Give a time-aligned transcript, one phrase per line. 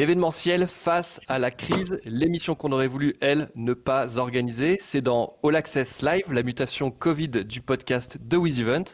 [0.00, 5.36] L'événementiel face à la crise, l'émission qu'on aurait voulu, elle, ne pas organiser, c'est dans
[5.44, 8.84] All Access Live, la mutation Covid du podcast The Event,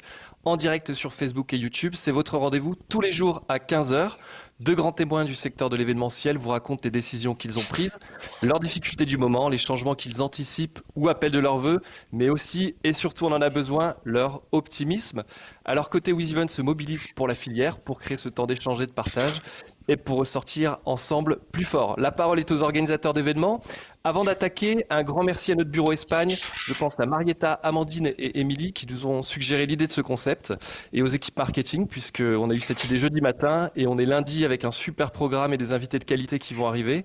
[0.45, 1.93] en direct sur Facebook et YouTube.
[1.95, 4.17] C'est votre rendez-vous tous les jours à 15h.
[4.59, 7.99] Deux grands témoins du secteur de l'événementiel vous racontent les décisions qu'ils ont prises,
[8.43, 12.75] leurs difficultés du moment, les changements qu'ils anticipent ou appellent de leur vœu, mais aussi
[12.83, 15.23] et surtout on en a besoin, leur optimisme.
[15.65, 18.93] Alors côté WizEvent se mobilise pour la filière, pour créer ce temps d'échange et de
[18.93, 19.41] partage
[19.89, 21.95] et pour ressortir ensemble plus fort.
[21.99, 23.61] La parole est aux organisateurs d'événements.
[24.05, 26.37] Avant d'attaquer, un grand merci à notre bureau Espagne.
[26.55, 30.55] Je pense à Marietta, Amandine et Émilie qui nous ont suggéré l'idée de ce concept
[30.93, 34.45] et aux équipes marketing puisqu'on a eu cette idée jeudi matin et on est lundi
[34.45, 37.03] avec un super programme et des invités de qualité qui vont arriver.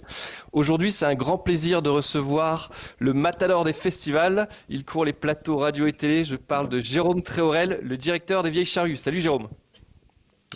[0.51, 4.47] Aujourd'hui, c'est un grand plaisir de recevoir le matador des festivals.
[4.69, 6.23] Il court les plateaux radio et télé.
[6.23, 8.97] Je parle de Jérôme Tréorel, le directeur des Vieilles Charrues.
[8.97, 9.47] Salut Jérôme.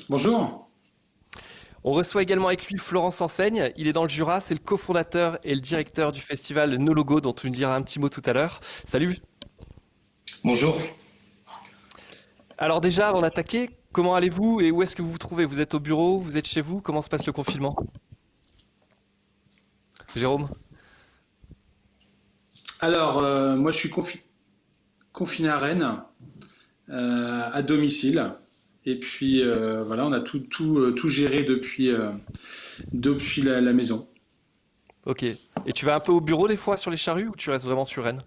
[0.10, 0.65] Bonjour.
[1.88, 3.72] On reçoit également avec lui Florence Enseigne.
[3.78, 7.22] Il est dans le Jura, c'est le cofondateur et le directeur du festival No Logo,
[7.22, 8.60] dont tu nous diras un petit mot tout à l'heure.
[8.86, 9.20] Salut.
[10.44, 10.82] Bonjour.
[12.58, 15.46] Alors déjà, avant d'attaquer, comment allez-vous et où est-ce que vous vous trouvez?
[15.46, 16.18] Vous êtes au bureau?
[16.18, 16.82] Vous êtes chez vous?
[16.82, 17.76] Comment se passe le confinement?
[20.16, 20.50] Jérôme
[22.80, 23.92] Alors, euh, moi je suis
[25.12, 26.02] confiné à Rennes,
[26.90, 28.34] euh, à domicile.
[28.86, 32.12] Et puis euh, voilà, on a tout, tout, euh, tout géré depuis, euh,
[32.92, 34.08] depuis la, maison.
[35.06, 35.24] Ok.
[35.24, 37.66] Et tu vas un peu au bureau des fois sur les charrues ou tu restes
[37.66, 38.22] vraiment sur Rennes?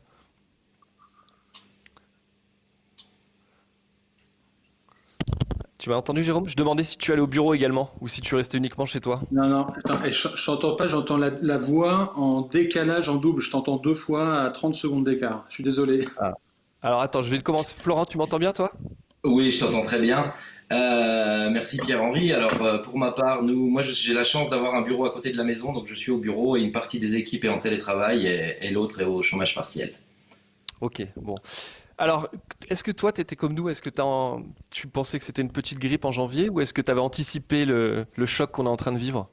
[5.78, 6.48] Tu m'as entendu, Jérôme?
[6.48, 9.20] Je demandais si tu allais au bureau également ou si tu restais uniquement chez toi.
[9.30, 9.66] Non, non,
[10.08, 13.40] je, t'entends pas, j'entends la, voix en décalage, en double.
[13.40, 15.44] Je t'entends deux fois à 30 secondes d'écart.
[15.48, 16.04] Je suis désolé.
[16.18, 16.34] Ah.
[16.82, 17.76] Alors attends, je vais commencer.
[17.78, 18.72] Florent, tu m'entends bien toi?
[19.24, 20.32] Oui, je t'entends très bien.
[20.72, 22.32] Euh, merci Pierre-Henri.
[22.32, 25.30] Alors euh, pour ma part, nous, moi j'ai la chance d'avoir un bureau à côté
[25.30, 27.58] de la maison, donc je suis au bureau et une partie des équipes est en
[27.58, 29.94] télétravail et, l'autre est au chômage partiel.
[30.80, 31.34] Ok, bon.
[31.96, 32.28] Alors,
[32.68, 33.68] est-ce que toi, tu étais comme nous?
[33.68, 33.90] Est-ce que
[34.70, 37.64] tu pensais que c'était une petite grippe en janvier ou est-ce que tu avais anticipé
[37.64, 39.28] le choc qu'on est en train de vivre?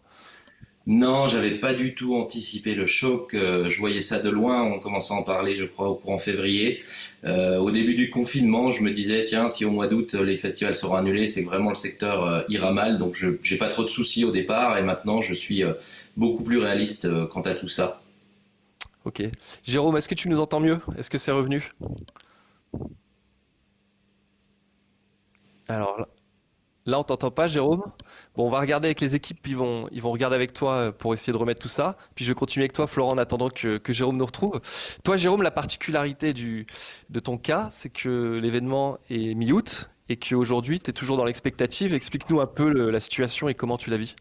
[0.88, 3.34] Non, j'avais pas du tout anticipé le choc.
[3.34, 4.62] Euh, je voyais ça de loin.
[4.64, 6.84] On commençait à en parler, je crois, au courant février.
[7.24, 10.76] Euh, au début du confinement, je me disais, tiens, si au mois d'août les festivals
[10.76, 13.00] seront annulés, c'est vraiment le secteur euh, ira mal.
[13.00, 14.78] Donc, je n'ai pas trop de soucis au départ.
[14.78, 15.64] Et maintenant, je suis
[16.18, 18.02] beaucoup plus réaliste quant à tout ça.
[19.06, 19.24] Ok.
[19.64, 20.80] Jérôme, est-ce que tu nous entends mieux?
[21.00, 21.68] Est-ce que c'est revenu?
[25.68, 26.08] Alors,
[26.86, 27.84] Là, on t'entend pas, Jérôme?
[28.36, 30.92] Bon, on va regarder avec les équipes, ils vont, ils vont regarder avec toi euh,
[30.92, 31.98] pour essayer de remettre tout ça.
[32.16, 34.60] Puis je vais continuer avec toi, Florent, en attendant que, Jérôme nous retrouve.
[35.04, 40.90] Toi, Jérôme, la particularité de ton cas, c'est que l'événement est mi-août et qu'aujourd'hui, tu
[40.90, 41.94] es toujours dans l'expectative.
[41.94, 44.16] Explique-nous un peu la situation et comment tu la vis.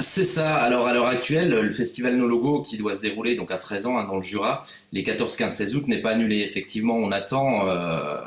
[0.00, 0.56] C'est ça.
[0.56, 3.98] Alors à l'heure actuelle, le festival No Logo qui doit se dérouler donc à Fraisan
[3.98, 4.62] hein, dans le Jura,
[4.92, 6.40] les 14, 15, 16 août n'est pas annulé.
[6.40, 8.20] Effectivement, on attend euh,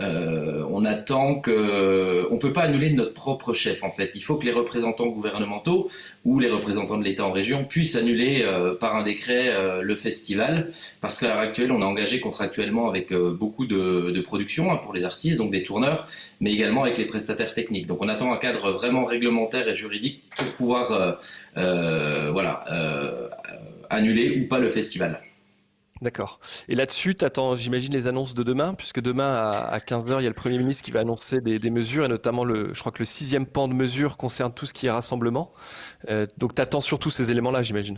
[0.00, 4.10] euh, on attend que, on peut pas annuler notre propre chef en fait.
[4.14, 5.88] Il faut que les représentants gouvernementaux
[6.24, 9.94] ou les représentants de l'État en région puissent annuler euh, par un décret euh, le
[9.94, 10.68] festival,
[11.00, 14.92] parce qu'à l'heure actuelle, on est engagé contractuellement avec beaucoup de, de productions hein, pour
[14.92, 16.06] les artistes, donc des tourneurs,
[16.40, 17.86] mais également avec les prestataires techniques.
[17.86, 21.18] Donc on attend un cadre vraiment réglementaire et juridique pour pouvoir,
[21.54, 22.64] voilà,
[23.90, 25.20] annuler ou pas le festival.
[26.02, 26.40] D'accord.
[26.68, 30.26] Et là-dessus, tu attends, j'imagine, les annonces de demain, puisque demain à, 15h, il y
[30.26, 33.00] a le Premier ministre qui va annoncer des, mesures, et notamment, le, je crois que
[33.00, 35.52] le sixième pan de mesures concerne tout ce qui est rassemblement.
[36.08, 37.96] Euh, donc tu attends surtout ces éléments-là, j'imagine.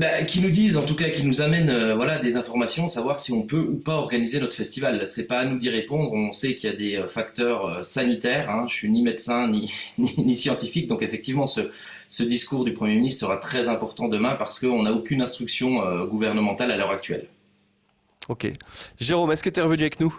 [0.00, 3.18] Bah, qui nous disent, en tout cas, qui nous amènent euh, voilà, des informations, savoir
[3.18, 5.06] si on peut ou pas organiser notre festival.
[5.06, 6.14] C'est pas à nous d'y répondre.
[6.14, 8.48] On sait qu'il y a des euh, facteurs euh, sanitaires.
[8.48, 8.64] Hein.
[8.66, 13.36] Je suis ni médecin ni, ni, scientifique, donc effectivement, ce, discours du Premier ministre sera
[13.36, 17.26] très important demain parce qu'on n'a aucune instruction gouvernementale à l'heure actuelle.
[18.30, 18.50] Ok.
[18.98, 20.16] Jérôme, est-ce que tu es revenu avec nous?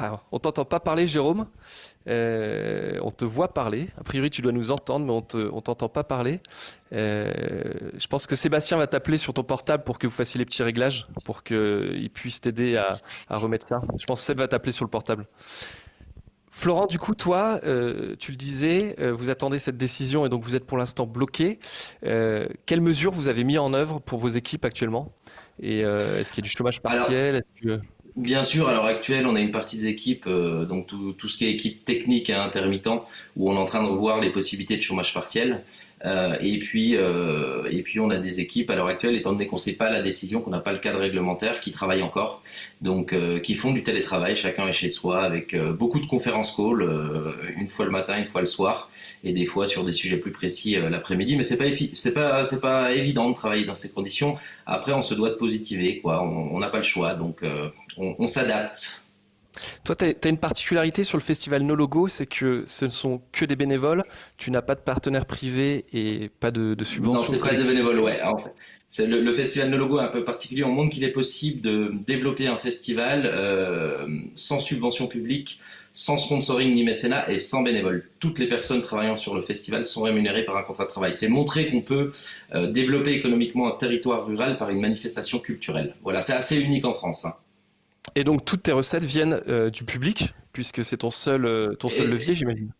[0.00, 1.46] Ah, on t'entend pas parler, Jérôme.
[2.08, 3.88] Euh, on te voit parler.
[3.98, 6.40] A priori, tu dois nous entendre, mais on ne t'entend pas parler.
[6.92, 7.32] Euh,
[7.98, 10.62] je pense que Sébastien va t'appeler sur ton portable pour que vous fassiez les petits
[10.62, 13.00] réglages, pour qu'il puisse t'aider à,
[13.36, 13.80] remettre ça.
[13.98, 15.26] Je pense que Seb va t'appeler sur le portable.
[16.50, 20.56] Florent, du coup, toi, euh, tu le disais, vous attendez cette décision et donc vous
[20.56, 21.58] êtes pour l'instant bloqué.
[22.02, 25.12] quelles mesures vous avez mis en œuvre pour vos équipes actuellement?
[25.60, 27.42] Et est-ce qu'il y a du chômage partiel?
[28.18, 31.38] Bien sûr, à l'heure actuelle, on a une partie des équipes, euh, donc tout, ce
[31.38, 32.88] qui est équipe technique et intermittent,
[33.36, 35.62] où on est en train de revoir les possibilités de chômage partiel.
[36.04, 39.46] Euh, et puis, euh, et puis on a des équipes à l'heure actuelle, étant donné
[39.46, 42.42] qu'on ne sait pas la décision, qu'on n'a pas le cadre réglementaire, qui travaillent encore,
[42.80, 46.82] donc euh, qui font du télétravail, chacun est chez soi, avec beaucoup de conférences call,
[47.56, 48.90] une fois le matin, une fois le soir,
[49.24, 51.36] et des fois sur des sujets plus précis l'après-midi.
[51.36, 54.36] Mais pas c'est pas c'est pas évident de travailler dans ces conditions.
[54.66, 56.22] Après, on se doit de positiver, quoi.
[56.22, 57.42] On n'a pas le choix, donc
[57.98, 59.02] on, on s'adapte.
[59.84, 63.20] Toi, tu as, une particularité sur le festival No Logo, c'est que ce ne sont
[63.32, 64.04] que des bénévoles,
[64.36, 67.32] tu n'as pas de partenaires privés et pas de, de subventions.
[67.32, 68.22] Non, c'est pas des bénévoles, ouais.
[68.22, 70.64] En fait, le, le, festival No Logo est un peu particulier.
[70.64, 75.60] On montre qu'il est possible de développer un festival euh, sans subvention publique,
[75.92, 78.08] sans sponsoring ni mécénat et sans bénévoles.
[78.20, 81.12] Toutes les personnes travaillant sur le festival sont rémunérées par un contrat de travail.
[81.12, 82.12] C'est montrer qu'on peut
[82.54, 85.96] euh, développer économiquement un territoire rural par une manifestation culturelle.
[86.02, 87.24] Voilà, c'est assez unique en France.
[87.24, 87.34] Hein.
[88.14, 91.88] Et donc toutes tes recettes viennent euh, du public, puisque c'est ton seul, euh, ton
[91.88, 92.70] seul levier, j'imagine.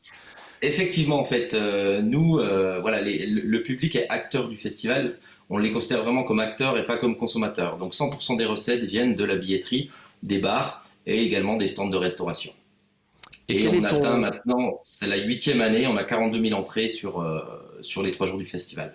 [0.61, 2.39] Effectivement, en fait, euh, nous,
[2.81, 5.19] voilà, le, public est acteur du festival.
[5.51, 7.79] On les considère vraiment comme acteurs et pas comme consommateurs.
[7.79, 9.91] Donc 100% des recettes viennent de la billetterie,
[10.23, 12.53] des bars et également des stands de restauration.
[13.49, 17.25] Et, on atteint maintenant, c'est la huitième année, on a 42 000 entrées sur,
[17.81, 18.95] sur les trois jours du festival.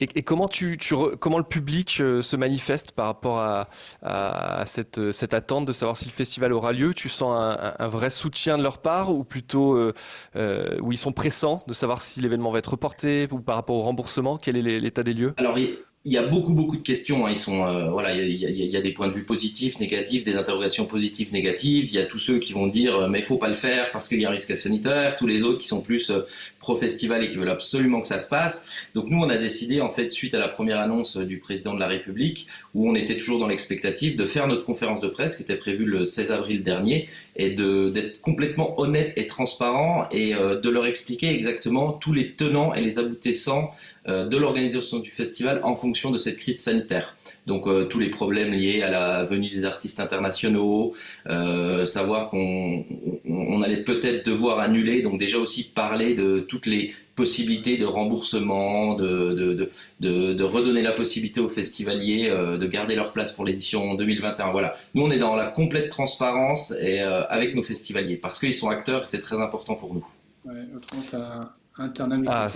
[0.00, 0.78] Et, comment, tu,
[1.18, 6.06] comment le public euh, se manifeste par rapport à, cette, cette, attente de savoir si
[6.06, 6.94] le festival aura lieu?
[6.94, 7.34] Tu sens
[7.78, 9.92] un, vrai soutien de leur part ou plutôt euh,
[10.36, 13.76] euh, où ils sont pressants de savoir si l'événement va être reporté ou par rapport
[13.76, 15.34] au remboursement Quel est l'état des lieux?
[15.36, 15.76] Alors, il
[16.06, 17.26] y a beaucoup beaucoup de questions.
[17.26, 17.30] Hein.
[17.30, 19.78] Ils sont euh, voilà, il y, a, il y, a, des points de vue positifs,
[19.80, 21.90] négatifs, des interrogations positives, négatives.
[21.90, 23.92] Il y a tous ceux qui vont dire euh, mais il faut pas le faire
[23.92, 25.16] parce qu'il y a un risque sanitaire.
[25.16, 26.22] Tous les autres qui sont plus euh,
[26.58, 28.66] pro festival et qui veulent absolument que ça se passe.
[28.94, 31.80] Donc nous on a décidé en fait suite à la première annonce du président de
[31.80, 35.42] la République où on était toujours dans l'expectative de faire notre conférence de presse qui
[35.42, 40.68] était prévue le 16 avril dernier et de d'être complètement honnête et transparent et de
[40.70, 43.30] leur expliquer exactement tous les tenants et les aboutissants
[43.60, 47.16] euh, de l'organisation du festival en fonction de cette crise sanitaire.
[47.46, 50.94] Donc euh, tous les problèmes liés à la venue des artistes internationaux,
[51.28, 52.84] euh, savoir qu'on
[53.28, 58.94] on allait peut-être devoir annuler, donc déjà aussi parler de toutes les possibilités de remboursement,
[58.94, 59.68] de, de,
[60.00, 64.52] de, de redonner la possibilité aux festivaliers de garder leur place pour l'édition 2021.
[64.52, 68.70] Voilà, nous on est dans la complète transparence et avec nos festivaliers parce qu'ils sont
[68.70, 70.06] acteurs et c'est très important pour nous.
[70.46, 71.40] Ouais, autrement,
[71.76, 72.48] Internet ah,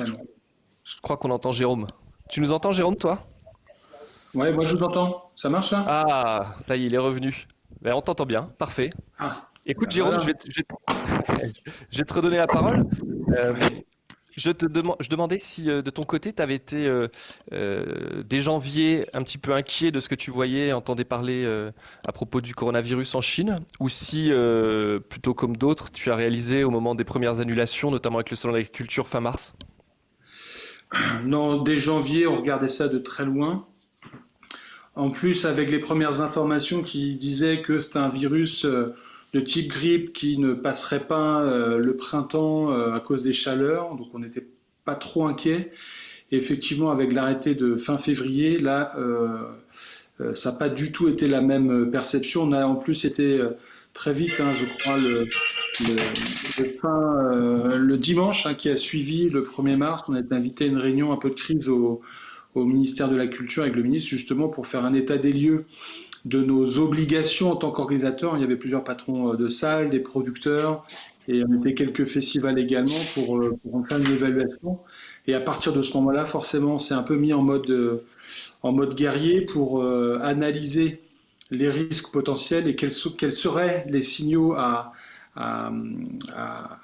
[0.85, 1.87] je crois qu'on entend Jérôme.
[2.29, 3.19] Tu nous entends, Jérôme, toi?
[4.35, 5.31] Ouais, moi je vous entends.
[5.37, 5.85] Ça marche là?
[5.89, 7.47] Ah, ça y est, il est revenu.
[7.81, 8.91] Ben, on t'entend bien, parfait.
[9.19, 9.49] Ah.
[9.67, 12.85] Écoute, ben, Jérôme, je, vais te, redonner la parole.
[13.37, 13.55] Euh,
[14.37, 14.67] je te
[15.01, 19.39] je demandais si euh, de ton côté, tu avais été euh, dès janvier un petit
[19.39, 21.47] peu inquiet de ce que tu voyais, entendais parler
[22.07, 24.33] à propos du coronavirus en Chine, ou si,
[25.09, 28.53] plutôt comme d'autres, tu as réalisé au moment des premières annulations, notamment avec le Salon
[28.53, 29.55] de l'agriculture fin mars?
[31.25, 33.67] Non, dès janvier, on regardait ça de très loin.
[34.97, 38.95] En plus, avec les premières informations qui disaient que c'était un virus euh,
[39.33, 43.97] de type grippe qui ne passerait pas euh, le printemps euh, à cause des chaleurs,
[43.97, 44.47] donc on n'était
[44.85, 45.73] pas trop inquiet.
[46.31, 48.97] Et effectivement, avec l'arrêté de fin février, là,
[50.33, 52.43] ça n'a pas du tout été la même perception.
[52.43, 53.41] On a en plus été
[53.95, 55.29] très vite, hein, je crois, le,
[55.81, 60.67] le, le, dimanche hein, qui a suivi le 1er mars, on a été invité à
[60.67, 62.03] une réunion un peu de crise au,
[62.55, 65.65] au, ministère de la Culture avec le ministre, justement pour faire un état des lieux
[66.25, 68.37] de nos obligations en tant qu'organisateur.
[68.37, 70.85] Il y avait plusieurs patrons euh, de salles, des producteurs,
[71.29, 74.81] et on était quelques festivals également pour, euh, pour en faire une évaluation.
[75.27, 78.05] Et à partir de ce moment-là, forcément, on s'est un peu mis en mode, euh,
[78.63, 81.04] en mode guerrier pour analyser
[81.51, 84.93] les risques potentiels et quels, seraient les signaux à,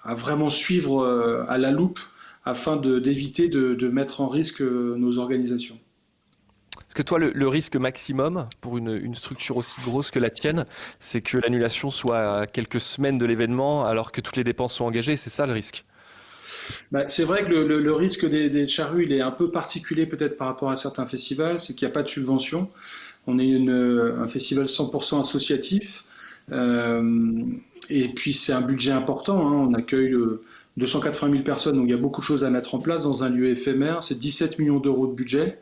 [0.06, 2.00] vraiment suivre euh, à la loupe
[2.44, 5.78] afin d'éviter de, mettre en risque euh, nos organisations.
[6.86, 10.66] Est-ce que toi, le, risque maximum pour une, structure aussi grosse que la tienne,
[10.98, 14.86] c'est que l'annulation soit à quelques semaines de l'événement alors que toutes les dépenses sont
[14.86, 15.16] engagées?
[15.16, 15.84] C'est ça le risque?
[16.90, 20.36] Bah, c'est vrai que le, risque des, des, charrues, il est un peu particulier peut-être
[20.36, 22.68] par rapport à certains festivals, c'est qu'il n'y a pas de subvention.
[23.26, 26.04] On est un festival 100% associatif.
[26.52, 27.42] Euh,
[27.88, 29.46] et puis c'est un budget important.
[29.46, 29.68] Hein.
[29.68, 30.14] On accueille
[30.76, 33.04] 280 euh, 000 personnes, donc il y a beaucoup de choses à mettre en place
[33.04, 34.02] dans un lieu éphémère.
[34.02, 35.58] C'est 17 millions d'euros de budget.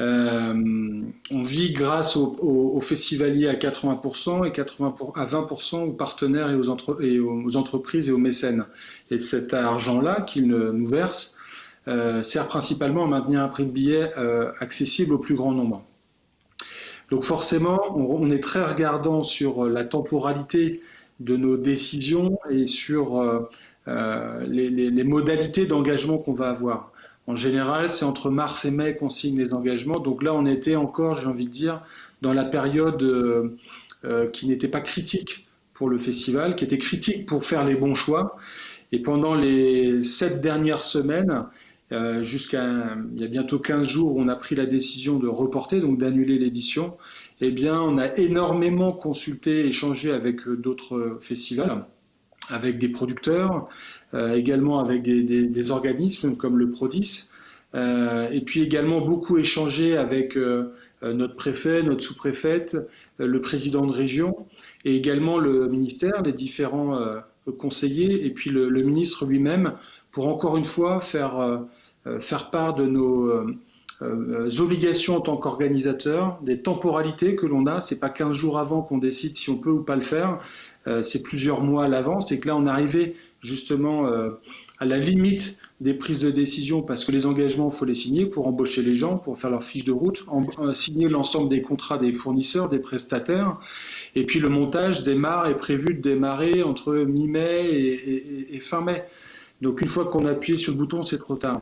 [0.00, 1.02] Euh,
[1.32, 7.56] on vit grâce aux, festivaliers à 80% et 80 à 20% aux partenaires et aux,
[7.56, 8.64] entreprises et aux mécènes.
[9.10, 11.34] Et cet argent-là qu'ils nous versent
[12.22, 14.12] sert principalement à maintenir un prix de billet
[14.60, 15.82] accessible au plus grand nombre.
[17.10, 20.82] Donc forcément, on, est très regardant sur euh, la temporalité
[21.20, 23.48] de nos décisions et sur euh,
[23.88, 26.92] euh, les, modalités d'engagement qu'on va avoir.
[27.26, 29.98] En général, c'est entre mars et mai qu'on signe les engagements.
[29.98, 31.82] Donc là, on était encore, j'ai envie de dire,
[32.22, 33.04] dans la période
[34.32, 38.36] qui n'était pas critique pour le festival, qui était critique pour faire les bons choix.
[38.92, 41.44] Et pendant les sept dernières semaines,
[41.90, 45.80] euh, jusqu'à il y a bientôt 15 jours, on a pris la décision de reporter,
[45.80, 46.96] donc d'annuler l'édition.
[47.40, 51.86] Eh bien, on a énormément consulté, échangé avec euh, d'autres festivals,
[52.50, 53.68] avec des producteurs,
[54.14, 57.28] euh, également avec des, organismes comme le Prodis,
[57.74, 60.38] et puis également beaucoup échangé avec
[61.02, 62.78] notre préfet, notre sous-préfète,
[63.18, 64.46] le président de région,
[64.86, 66.98] et également le ministère, les différents
[67.58, 69.74] conseillers, et puis le ministre lui-même,
[70.18, 71.58] pour encore une fois faire euh,
[72.20, 73.46] faire part de nos euh,
[74.02, 77.80] euh, obligations en tant qu'organisateur, des temporalités que l'on a.
[77.80, 80.38] C'est pas 15 jours avant qu'on décide si on peut ou pas le faire.
[81.02, 82.32] c'est plusieurs mois à l'avance.
[82.32, 84.06] Et que là, on est arrivé justement
[84.78, 88.26] à la limite des prises de décision parce que les engagements, il faut les signer
[88.26, 90.24] pour embaucher les gens, pour faire leur fiche de route,
[90.74, 93.58] signer l'ensemble des contrats des fournisseurs, des prestataires.
[94.14, 97.68] Et puis le montage démarre, est prévu de démarrer entre mi-mai
[98.50, 99.04] et, fin mai.
[99.60, 101.60] Donc une fois qu'on a appuyé sur le bouton, c'est trop tard.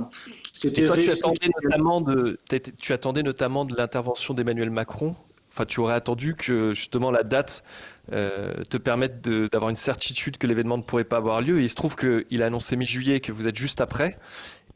[0.63, 2.39] Et toi, tu attendais, notamment de,
[2.79, 5.15] tu attendais notamment de l'intervention d'Emmanuel Macron?
[5.51, 7.65] Enfin, tu aurais attendu que justement la date
[8.13, 11.61] euh, te permette d'avoir une certitude que l'événement ne pourrait pas avoir lieu.
[11.61, 14.19] Et il se trouve qu'il a annoncé mi-juillet que vous êtes juste après.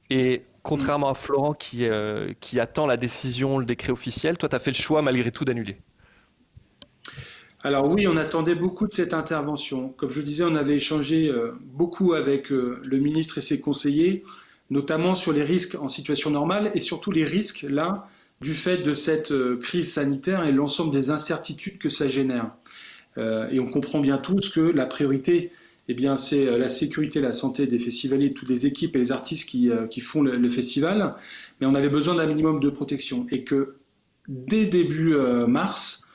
[0.09, 4.57] Et contrairement à Florent qui, euh, qui attend la décision, le décret officiel, toi, tu
[4.57, 5.77] as fait le choix malgré tout d'annuler.
[7.63, 9.91] Alors oui, on attendait beaucoup de cette intervention.
[9.99, 14.25] Comme je disais, on avait échangé euh, beaucoup avec euh, le ministre et ses conseillers,
[14.71, 18.09] notamment sur les risques en situation normale et surtout les risques là
[18.41, 22.51] du fait de cette euh, crise sanitaire et l'ensemble des incertitudes que ça génère.
[23.19, 25.51] et on comprend bien tous que la priorité,
[25.89, 29.47] eh bien, c'est la sécurité, la santé des festivaliers, toutes les équipes et les artistes
[29.49, 31.17] qui, font le, festival.
[31.61, 33.75] Mais on avait besoin d'un minimum de protection et que
[34.29, 35.17] dès début
[35.49, 36.07] mars,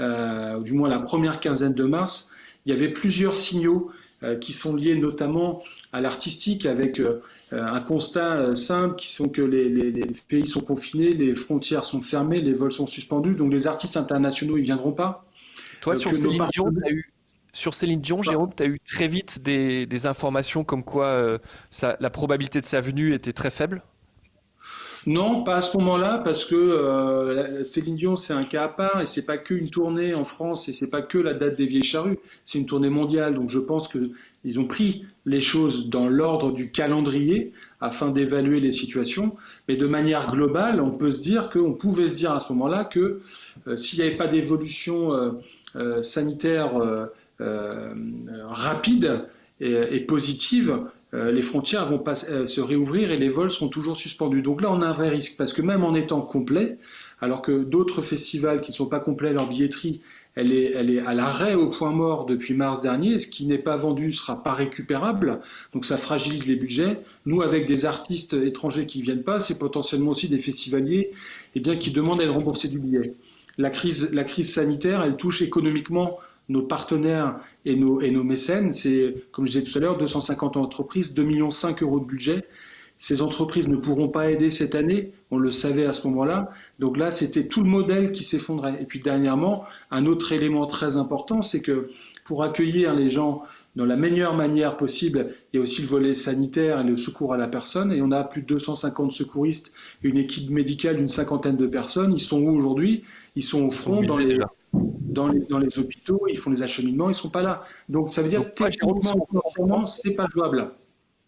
[0.00, 2.30] ou du moins la première quinzaine de mars,
[2.66, 3.90] il y avait plusieurs signaux
[4.22, 9.40] euh, qui sont liés notamment à l'artistique, avec euh, un constat simple qui sont que
[9.40, 13.96] les, pays sont confinés, les frontières sont fermées, les vols sont suspendus, donc les artistes
[13.96, 15.24] internationaux ils viendront pas.
[15.80, 17.10] Toi sur Céline, Dion, as eu,
[17.52, 21.38] sur Céline Dion, Jérôme, tu as eu très vite des, informations comme quoi
[21.82, 23.82] la probabilité de sa venue était très faible?
[25.06, 29.00] Non, pas à ce moment-là, parce que euh, Céline Dion, c'est un cas à part,
[29.00, 31.82] et c'est pas qu'une tournée en France, et c'est pas que la date des Vieilles
[31.82, 33.34] Charrues, c'est une tournée mondiale.
[33.34, 38.72] Donc je pense qu'ils ont pris les choses dans l'ordre du calendrier afin d'évaluer les
[38.72, 39.32] situations.
[39.68, 43.20] Mais de manière globale, on peut se dire pouvait se dire à ce moment-là que
[43.66, 45.14] euh, s'il n'y avait pas d'évolution
[45.76, 46.72] euh, sanitaire
[48.48, 49.24] rapide
[49.60, 50.78] et positive,
[51.12, 54.42] euh, les frontières vont pas euh, se réouvrir et les vols seront toujours suspendus.
[54.42, 56.78] Donc là, on a un vrai risque parce que même en étant complet,
[57.20, 60.00] alors que d'autres festivals qui ne sont pas complets, leur billetterie,
[60.36, 63.18] elle est, elle est à l'arrêt au point mort depuis mars dernier.
[63.18, 65.40] Ce qui n'est pas vendu ne sera pas récupérable,
[65.74, 67.00] donc ça fragilise les budgets.
[67.26, 71.10] Nous, avec des artistes étrangers qui ne viennent pas, c'est potentiellement aussi des festivaliers
[71.56, 73.14] eh bien, qui demandent à être remboursés du billet.
[73.58, 76.18] La crise, la crise sanitaire, elle touche économiquement
[76.50, 78.72] nos partenaires et nos, mécènes.
[78.72, 81.48] C'est, comme je disais tout à l'heure, 250 entreprises, 2,5 millions
[81.80, 82.44] euros de budget.
[83.02, 86.50] Ces entreprises ne pourront pas aider cette année, on le savait à ce moment-là.
[86.78, 88.76] Donc là, c'était tout le modèle qui s'effondrait.
[88.82, 91.88] Et puis dernièrement, un autre élément très important, c'est que
[92.26, 93.42] pour accueillir les gens
[93.74, 97.32] dans la meilleure manière possible, il y a aussi le volet sanitaire et le secours
[97.32, 97.90] à la personne.
[97.90, 102.12] Et on a plus de 250 secouristes, une équipe médicale d'une cinquantaine de personnes.
[102.12, 103.04] Ils sont où aujourd'hui?
[103.34, 104.36] Ils sont au front dans les,
[104.74, 107.64] dans les, dans les hôpitaux, ils font les acheminements, ils ne sont pas là.
[107.88, 110.70] Donc ça veut dire que techniquement, c'est pas jouable.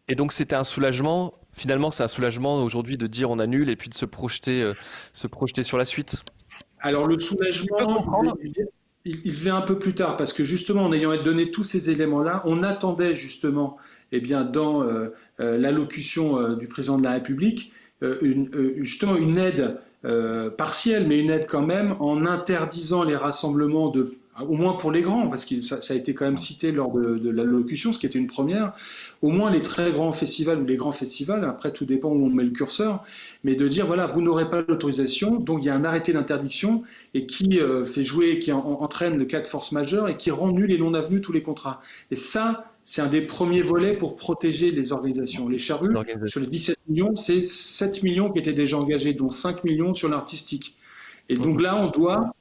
[0.09, 3.76] Et donc c'était un soulagement, finalement c'est un soulagement aujourd'hui de dire on annule et
[3.76, 4.75] puis de se projeter, euh,
[5.12, 6.25] se projeter sur la suite.
[6.80, 8.35] Alors le soulagement,
[9.04, 11.90] il, il, vient un peu plus tard parce que justement en ayant donné tous ces
[11.90, 13.78] éléments-là, on attendait justement
[14.12, 19.78] eh bien, dans euh, euh, l'allocution du président de la République une, justement une aide
[20.04, 24.90] euh, partielle, mais une aide quand même, en interdisant les rassemblements de au moins pour
[24.90, 27.98] les grands, parce que ça, a été quand même cité lors de, de l'allocution, ce
[27.98, 28.72] qui était une première,
[29.20, 32.30] au moins les très grands festivals ou les grands festivals, après tout dépend où on
[32.30, 33.04] met le curseur,
[33.44, 36.82] mais de dire voilà, vous n'aurez pas l'autorisation, donc il y a un arrêté d'interdiction
[37.12, 40.50] et qui euh, fait jouer, qui entraîne le cas de force majeure et qui rend
[40.50, 41.82] nul et non avenu tous les contrats.
[42.10, 45.48] Et ça, c'est un des premiers volets pour protéger les organisations.
[45.48, 45.94] Les charrues,
[46.26, 50.08] sur les 17 millions, c'est 7 millions qui étaient déjà engagés, dont 5 millions sur
[50.08, 50.74] l'artistique.
[51.28, 52.34] Et donc là, on doit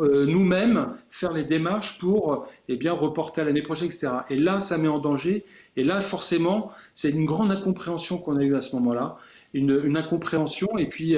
[0.00, 4.08] euh, nous-mêmes faire les démarches pour eh bien, reporter à l'année prochaine, etc.
[4.30, 5.44] Et là, ça met en danger.
[5.76, 9.16] Et là, forcément, c'est une grande incompréhension qu'on a eue à ce moment-là.
[9.54, 11.16] une, incompréhension et puis,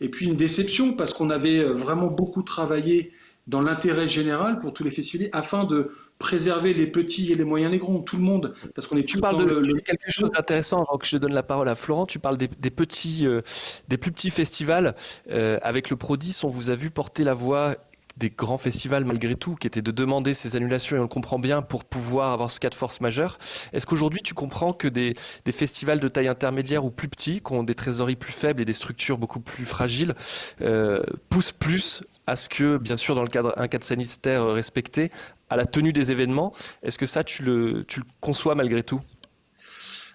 [0.00, 3.12] et puis une déception parce qu'on avait vraiment beaucoup travaillé
[3.46, 7.72] dans l'intérêt général pour tous les festivals afin de préserver les petits et les moyens,
[7.72, 10.96] les grands, tout le monde, parce qu'on est tu parles de quelque chose d'intéressant avant
[10.96, 12.06] que je donne la parole à Florent.
[12.06, 13.40] Tu parles des, petits, euh,
[13.88, 14.94] des plus petits festivals.
[15.30, 17.74] Euh, avec le Prodis, on vous a vu porter la voix
[18.16, 21.38] des grands festivals malgré tout, qui étaient de demander ces annulations, et on le comprend
[21.38, 23.38] bien, pour pouvoir avoir ce cas de force majeure.
[23.72, 25.14] Est-ce qu'aujourd'hui tu comprends que des,
[25.50, 28.72] festivals de taille intermédiaire ou plus petits, qui ont des trésoreries plus faibles et des
[28.72, 30.14] structures beaucoup plus fragiles,
[30.60, 35.10] euh, poussent plus à ce que, bien sûr, dans le cadre un cadre sanitaire respecté,
[35.50, 36.52] à la tenue des événements
[36.82, 39.00] Est-ce que ça, tu le, tu le conçois malgré tout?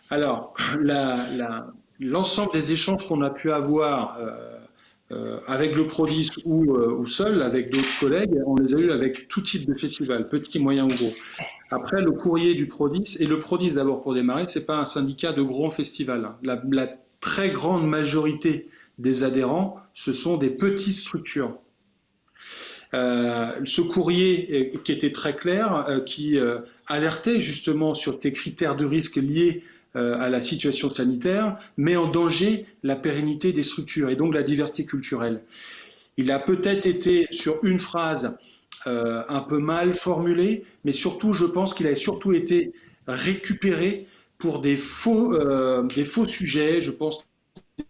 [0.10, 0.54] Alors,
[2.00, 4.58] l'ensemble des échanges qu'on a pu avoir euh,
[5.14, 8.92] euh, avec le Prodis ou, euh, ou seul, avec d'autres collègues, on les a eu
[8.92, 11.14] avec tout type de festival, petit, moyen ou gros.
[11.72, 15.32] Après, le courrier du Prodis, et le Prodis d'abord pour démarrer, c'est pas un syndicat
[15.32, 16.30] de grands festivals.
[16.44, 21.58] La, très grande majorité des adhérents, ce sont des petites structures.
[22.94, 26.38] Euh, ce courrier qui était très clair, qui
[26.86, 29.64] alertait justement sur tes critères de risque liés
[29.96, 34.86] à la situation sanitaire, met en danger la pérennité des structures et donc la diversité
[34.86, 35.42] culturelle.
[36.18, 38.36] Il a peut-être été sur une phrase
[38.88, 42.74] euh, un peu mal formulé, mais surtout, je pense qu'il a surtout été
[43.08, 47.26] récupéré pour des faux, euh, des faux sujets, je pense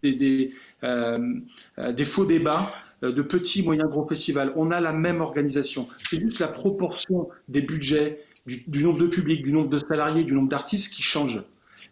[0.02, 0.50] des,
[2.04, 2.70] faux débats
[3.02, 4.52] de petits, moyens, gros festivals.
[4.56, 5.88] On a la même organisation.
[5.98, 10.32] C'est juste la proportion des budgets, du, nombre de publics, du nombre de salariés, du
[10.32, 11.42] nombre d'artistes qui change.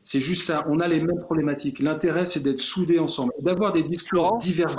[0.02, 0.64] C'est juste ça.
[0.68, 1.80] On a les mêmes problématiques.
[1.80, 4.70] L'intérêt, c'est d'être soudés ensemble, d'avoir des discours divers.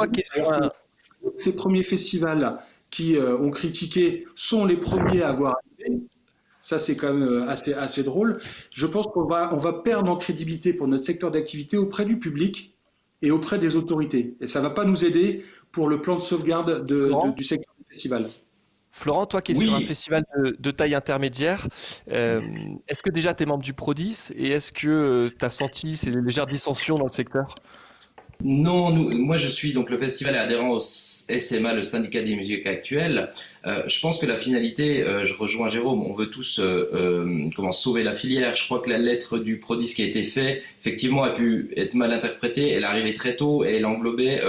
[1.38, 5.58] Ces premiers festivals qui euh, ont critiqué sont les premiers à avoir
[6.68, 8.42] ça, c'est quand même euh, assez, assez drôle.
[8.72, 12.20] Je pense qu'on va, on va perdre en crédibilité pour notre secteur d'activité auprès du
[12.20, 12.76] public
[13.22, 14.36] et auprès des autorités.
[14.42, 17.86] Et ça ne va pas nous aider pour le plan de sauvegarde du secteur du
[17.88, 18.28] festival.
[18.98, 20.26] Florent, toi qui es sur un festival
[20.58, 21.68] de, taille intermédiaire,
[22.12, 22.42] euh,
[22.88, 25.96] est-ce que déjà tu es membre du Prodis et est-ce que euh, tu as senti
[25.96, 27.54] ces légères dissensions dans le secteur?
[28.44, 32.66] Non, moi je suis donc le festival est adhérent au SMA, le syndicat des musiques
[32.66, 33.30] actuelles.
[33.68, 36.62] Euh, je pense que la finalité, je rejoins Jérôme, on veut tous
[37.56, 38.56] comment sauver la filière.
[38.56, 41.94] Je crois que la lettre du Prodis qui a été faite, effectivement, a pu être
[41.94, 42.72] mal interprétée.
[42.72, 44.42] Elle arrivait très tôt et elle englobait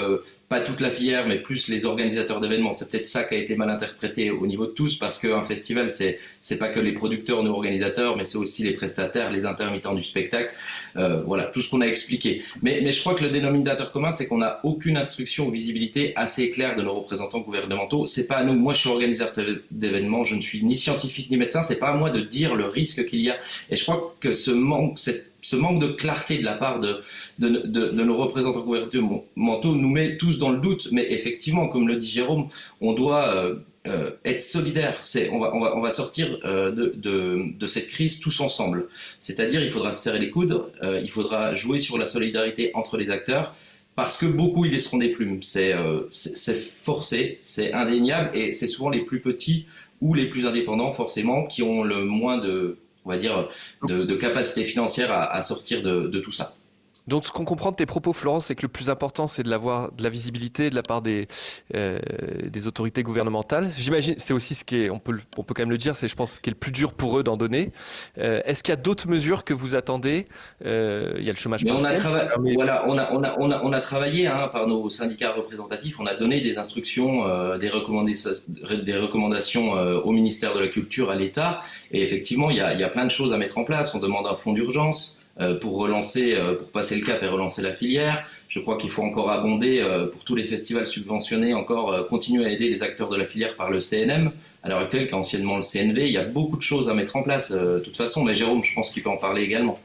[0.48, 2.72] pas toute la filière, mais plus les organisateurs d'événements.
[2.72, 5.90] C'est peut-être ça qui a été mal interprété au niveau de tous, parce qu'un festival,
[5.90, 9.94] c'est c'est pas que les producteurs, nos organisateurs, mais c'est aussi les prestataires, les intermittents
[9.94, 10.54] du spectacle.
[10.96, 12.42] Euh, voilà, tout ce qu'on a expliqué.
[12.62, 16.50] Mais, je crois que le dénominateur commun, c'est qu'on n'a aucune instruction ou visibilité assez
[16.50, 18.07] claire de nos représentants gouvernementaux.
[18.07, 18.54] C'est pas à nous.
[18.54, 18.88] Moi, je suis
[19.71, 20.25] d'événements.
[20.25, 21.62] Je ne suis ni scientifique ni médecin.
[21.62, 23.37] C'est pas à moi de dire le risque qu'il y a.
[23.71, 24.99] Et je crois que ce manque,
[25.40, 27.01] ce manque de clarté de la part de,
[27.38, 30.88] de, de, nos représentants gouvernementaux nous met tous dans le doute.
[30.92, 32.49] Mais effectivement, comme le dit Jérôme,
[32.81, 33.55] on doit euh,
[33.87, 35.01] euh, être solidaire.
[35.33, 36.94] On, va, sortir euh, de,
[37.59, 38.88] de, cette crise tous ensemble.
[39.21, 43.11] C'est-à-dire, il faudra se serrer les coudes, il faudra jouer sur la solidarité entre les
[43.11, 43.55] acteurs.
[43.99, 45.43] Parce que beaucoup ils laisseront des plumes.
[45.43, 45.75] C'est,
[46.13, 49.67] c'est forcé, c'est indéniable, et c'est souvent les plus petits
[50.01, 53.49] ou les plus indépendants, forcément, qui ont le moins de, on va dire,
[53.83, 56.55] de, capacité financière à, sortir de, tout ça.
[57.09, 59.49] Donc, ce qu'on comprend de tes propos, Florence, c'est que le plus important, c'est de
[59.49, 61.27] l'avoir de la visibilité de la part des,
[61.75, 61.99] euh,
[62.47, 63.71] des autorités gouvernementales.
[63.77, 66.07] J'imagine, c'est aussi ce qui est, on peut, on peut quand même le dire, c'est,
[66.07, 67.73] je pense, ce qui est le plus dur pour eux d'en donner.
[68.18, 70.27] Euh, est-ce qu'il y a d'autres mesures que vous attendez?
[70.66, 71.99] Euh, Il y a le chômage partiel.
[72.05, 74.90] On a, voilà, on a, on a, on a, on a travaillé hein, par nos
[74.90, 75.99] syndicats représentatifs.
[76.01, 77.25] On a donné des instructions,
[77.57, 78.33] des recommandations,
[78.85, 81.61] des recommandations au ministère de la Culture, à l'État.
[81.90, 83.94] Et effectivement, il y, a, il y a plein de choses à mettre en place.
[83.94, 85.16] On demande un fonds d'urgence.
[85.40, 88.24] Euh, pour relancer, euh, pour passer le cap et relancer la filière.
[88.48, 92.48] Je crois qu'il faut encore abonder euh, pour tous les festivals subventionnés, encore continuer à
[92.48, 94.33] aider les acteurs de la filière par le CNM,
[94.64, 96.07] à l'heure actuelle, qui est anciennement le CNV.
[96.07, 98.64] Il y a beaucoup de choses à mettre en place, de toute façon, mais Jérôme,
[98.64, 99.79] je pense qu'il peut en parler également.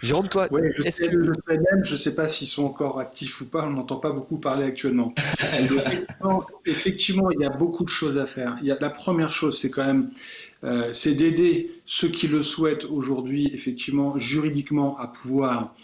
[0.00, 0.48] Jérôme, toi,
[0.84, 3.70] est-ce que le CNM, je ne sais pas s'ils sont encore actifs ou pas, on
[3.70, 5.12] n'entend pas beaucoup parler actuellement.
[6.66, 8.56] effectivement, il y a beaucoup de choses à faire.
[8.62, 10.10] Il y a, la première chose, c'est quand même
[10.62, 15.74] euh, c'est d'aider ceux qui le souhaitent aujourd'hui, effectivement, juridiquement, à pouvoir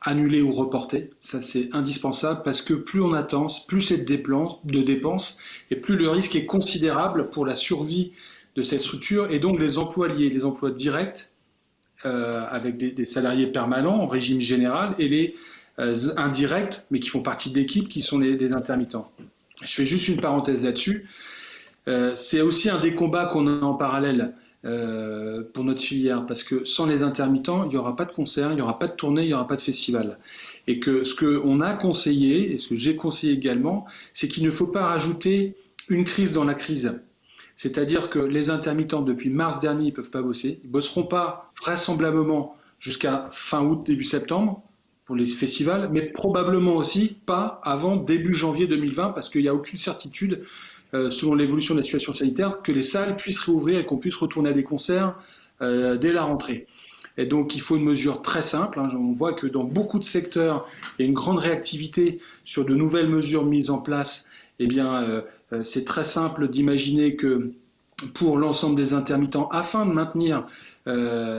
[0.00, 1.10] annuler ou reporter.
[1.20, 5.38] Ça, c'est indispensable parce que plus on attend, plus c'est de dépenses
[5.70, 8.12] et plus le risque est considérable pour la survie
[8.54, 11.30] de cette structure et donc les emplois liés, les emplois directs
[12.04, 15.34] euh, avec des, salariés permanents en régime général et les
[15.78, 19.10] euh, indirects, mais qui font partie d'équipes, qui sont des intermittents.
[19.62, 21.06] Je fais juste une parenthèse là-dessus.
[21.88, 26.42] Euh, c'est aussi un des combats qu'on a en parallèle euh, pour notre filière, parce
[26.42, 28.94] que sans les intermittents, il n'y aura pas de concert, il n'y aura pas de
[28.94, 30.18] tournée, il n'y aura pas de festival.
[30.66, 34.50] Et que ce qu'on a conseillé, et ce que j'ai conseillé également, c'est qu'il ne
[34.50, 35.54] faut pas rajouter
[35.90, 36.98] une crise dans la crise.
[37.56, 40.60] C'est-à-dire que les intermittents, depuis mars dernier, ils ne peuvent pas bosser.
[40.64, 44.62] Ils ne bosseront pas vraisemblablement jusqu'à fin août, début septembre
[45.04, 49.54] pour les festivals, mais probablement aussi pas avant début janvier 2020, parce qu'il n'y a
[49.54, 50.44] aucune certitude,
[50.94, 54.14] euh, selon l'évolution de la situation sanitaire, que les salles puissent réouvrir et qu'on puisse
[54.14, 55.16] retourner à des concerts
[55.60, 56.66] euh, dès la rentrée.
[57.18, 58.78] Et donc il faut une mesure très simple.
[58.78, 58.88] Hein.
[58.94, 62.74] On voit que dans beaucoup de secteurs, il y a une grande réactivité sur de
[62.76, 64.28] nouvelles mesures mises en place.
[64.60, 65.22] Eh bien, euh,
[65.64, 67.50] c'est très simple d'imaginer que
[68.12, 70.46] pour l'ensemble des intermittents, afin de maintenir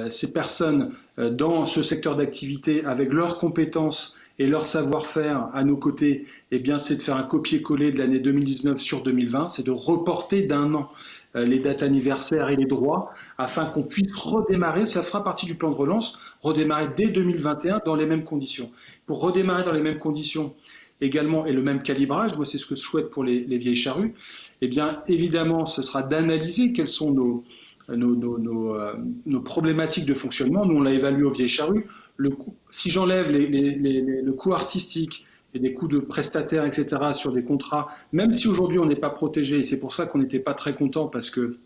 [0.09, 6.25] ces personnes dans ce secteur d'activité avec leurs compétences et leur savoir-faire à nos côtés,
[6.51, 10.43] eh bien, c'est de faire un copier-coller de l'année 2019 sur 2020, c'est de reporter
[10.43, 10.89] d'un an
[11.35, 15.55] euh, les dates anniversaires et les droits afin qu'on puisse redémarrer, ça fera partie du
[15.55, 18.71] plan de relance, redémarrer dès 2021 dans les mêmes conditions.
[19.05, 20.53] Pour redémarrer dans les mêmes conditions
[21.01, 23.75] également et le même calibrage, moi c'est ce que je souhaite pour les, les vieilles
[23.75, 24.13] charrues,
[24.61, 27.43] eh bien évidemment ce sera d'analyser quels sont nos,
[27.89, 30.65] euh, nos, problématiques de fonctionnement.
[30.65, 31.87] Nous, on l'a évalué au Vieille Charrue.
[32.17, 32.31] Le
[32.69, 38.33] si j'enlève le coût artistique et des coûts de prestataires, etc., sur des contrats, même
[38.33, 41.07] si aujourd'hui on n'est pas protégé, et c'est pour ça qu'on n'était pas très content
[41.07, 41.57] parce que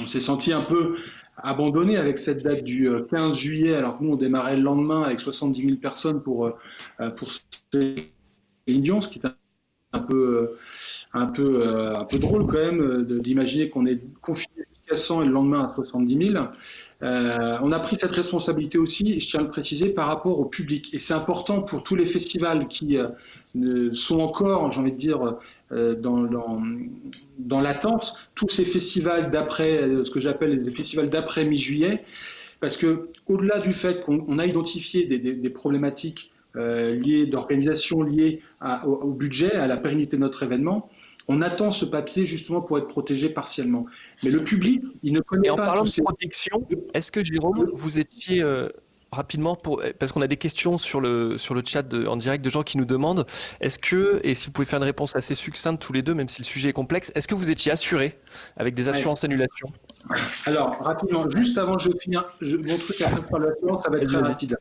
[0.00, 0.96] on s'est senti un peu
[1.38, 5.02] abandonné avec cette date du 15 euh, juillet, alors que nous on démarrait le lendemain
[5.02, 8.08] avec 70 000 personnes pour, euh, pour ces
[8.68, 9.26] Indians, ce qui est
[9.92, 10.56] un peu,
[11.12, 15.74] un peu, un peu drôle quand même d'imaginer qu'on est confiné et le lendemain à
[15.74, 16.44] 70 000.
[17.02, 20.44] Euh, on a pris cette responsabilité aussi, je tiens à le préciser, par rapport au
[20.44, 20.94] public.
[20.94, 25.36] Et c'est important pour tous les festivals qui euh, sont encore, j'ai envie de dire,
[25.72, 26.22] euh, dans,
[27.38, 32.02] dans, l'attente, tous ces festivals d'après, ce que j'appelle les festivals d'après mi-juillet,
[32.60, 38.40] parce que au-delà du fait qu'on a identifié des, problématiques liées d'organisation liées
[38.86, 40.88] au, budget, à la pérennité de notre événement,
[41.28, 43.86] on attend ce papier justement pour être protégé partiellement.
[44.22, 45.48] Mais le public, il ne connaît pas.
[45.48, 46.62] Et en parlant de protection,
[46.94, 48.68] est-ce que Jérôme, vous étiez euh,
[49.12, 52.50] rapidement pour parce qu'on a des questions sur le sur le chat en direct de
[52.50, 53.24] gens qui nous demandent
[53.60, 56.28] est-ce que et si vous pouvez faire une réponse assez succincte tous les deux, même
[56.28, 58.18] si le sujet est complexe, est-ce que vous étiez assuré
[58.56, 59.72] avec des assurances annulation
[60.44, 64.18] Alors rapidement, juste avant je finisse mon truc à faire l'assurance, ça va être très
[64.18, 64.56] rapide.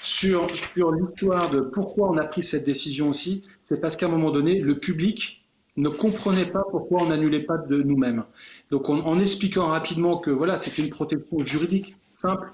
[0.00, 4.08] Sur, sur l'histoire de pourquoi on a pris cette décision aussi, c'est parce qu'à un
[4.08, 5.41] moment donné, le public
[5.76, 8.24] ne comprenait pas pourquoi on n'annulait pas de nous-mêmes.
[8.70, 12.50] Donc en expliquant rapidement que voilà, c'était une protection juridique simple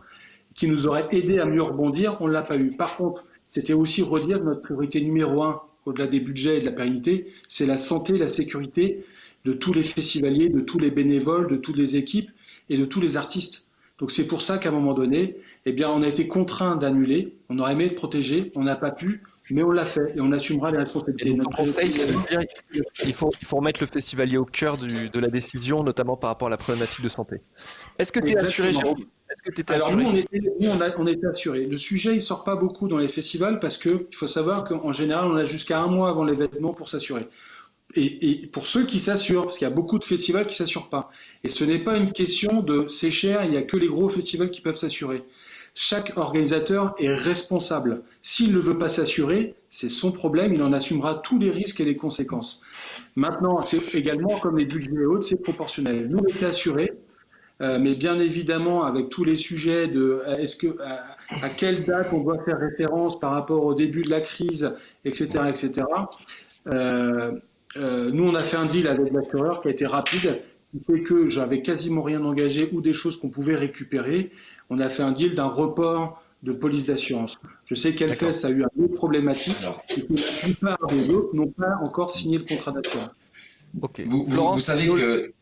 [0.54, 2.72] qui nous aurait aidé à mieux rebondir, on ne l'a pas eu.
[2.72, 6.72] Par contre, c'était aussi redire notre priorité numéro un, au-delà des budgets et de la
[6.72, 9.04] pérennité, c'est la santé, la sécurité
[9.44, 12.30] de tous les festivaliers, de tous les bénévoles, de toutes les équipes
[12.68, 13.66] et de tous les artistes.
[13.98, 17.34] Donc c'est pour ça qu'à un moment donné, eh bien, on a été contraint d'annuler.
[17.48, 20.32] On aurait aimé être protégé, on n'a pas pu mais on l'a fait et on
[20.32, 21.34] assumera les responsabilités.
[21.34, 22.42] Notre conseil, dire
[22.94, 26.48] qu'il faut, il faut remettre le festivalier au cœur de la décision, notamment par rapport
[26.48, 27.40] à la problématique de santé.
[27.98, 31.06] Est-ce que tu es assuré, Est-ce que Alors nous, on était, nous on, a, on
[31.06, 31.66] était assuré.
[31.66, 35.26] Le sujet, il sort pas beaucoup dans les festivals parce qu'il faut savoir qu'en général,
[35.26, 37.28] on a jusqu'à un mois avant l'événement pour s'assurer.
[37.94, 40.90] Et, et, pour ceux qui s'assurent, parce qu'il y a beaucoup de festivals qui s'assurent
[40.90, 41.10] pas.
[41.42, 44.08] Et ce n'est pas une question de c'est cher, il n'y a que les gros
[44.08, 45.24] festivals qui peuvent s'assurer.
[45.74, 48.02] Chaque organisateur est responsable.
[48.22, 51.84] S'il ne veut pas s'assurer, c'est son problème, il en assumera tous les risques et
[51.84, 52.60] les conséquences.
[53.16, 56.08] Maintenant, c'est également comme les budgets et autres, c'est proportionnel.
[56.08, 56.92] Nous, on était assurés,
[57.60, 62.08] euh, mais bien évidemment, avec tous les sujets de euh, est-ce que à, quelle date
[62.12, 64.72] on doit faire référence par rapport au début de la crise,
[65.04, 65.84] etc., etc.
[66.68, 67.32] Euh,
[67.76, 71.26] nous, on a fait un deal avec l'assureur qui a été rapide, qui fait que
[71.26, 74.30] j'avais quasiment rien engagé ou des choses qu'on pouvait récupérer.
[74.70, 77.38] On a fait un deal d'un report de police d'assurance.
[77.64, 79.56] Je sais qu'Elfes a eu un autre problématique.
[79.96, 83.10] Et que la plupart des autres n'ont pas encore signé le contrat d'assurance.
[84.06, 85.32] Vous, vous, savez que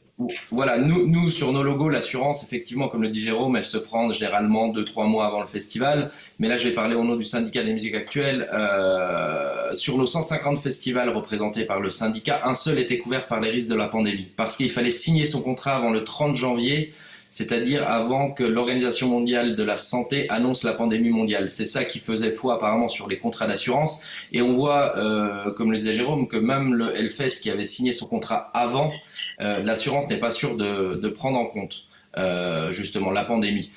[0.50, 4.68] voilà, nous, sur nos logos, l'assurance, effectivement, comme le dit Jérôme, elle se prend généralement
[4.68, 6.10] deux trois mois avant le festival.
[6.38, 8.48] Mais là, je vais parler au nom du syndicat des musiques actuelles.
[8.50, 13.50] Euh, sur nos 150 festivals représentés par le syndicat, un seul était couvert par les
[13.50, 16.92] risques de la pandémie, parce qu'il fallait signer son contrat avant le 30 janvier
[17.30, 21.48] c'est-à-dire avant que l'Organisation mondiale de la santé annonce la pandémie mondiale.
[21.48, 24.26] C'est ça qui faisait foi apparemment sur les contrats d'assurance.
[24.32, 27.92] Et on voit, euh, comme le disait Jérôme, que même le Hellfest qui avait signé
[27.92, 28.92] son contrat avant,
[29.40, 31.84] euh, l'assurance n'est pas sûre de, prendre en compte.
[32.18, 33.70] Euh, justement la pandémie.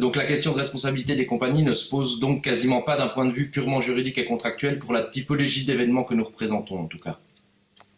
[0.00, 3.24] donc la question de responsabilité des compagnies ne se pose donc quasiment pas d'un point
[3.24, 6.98] de vue purement juridique et contractuel pour la typologie d'événements que nous représentons en tout
[6.98, 7.20] cas.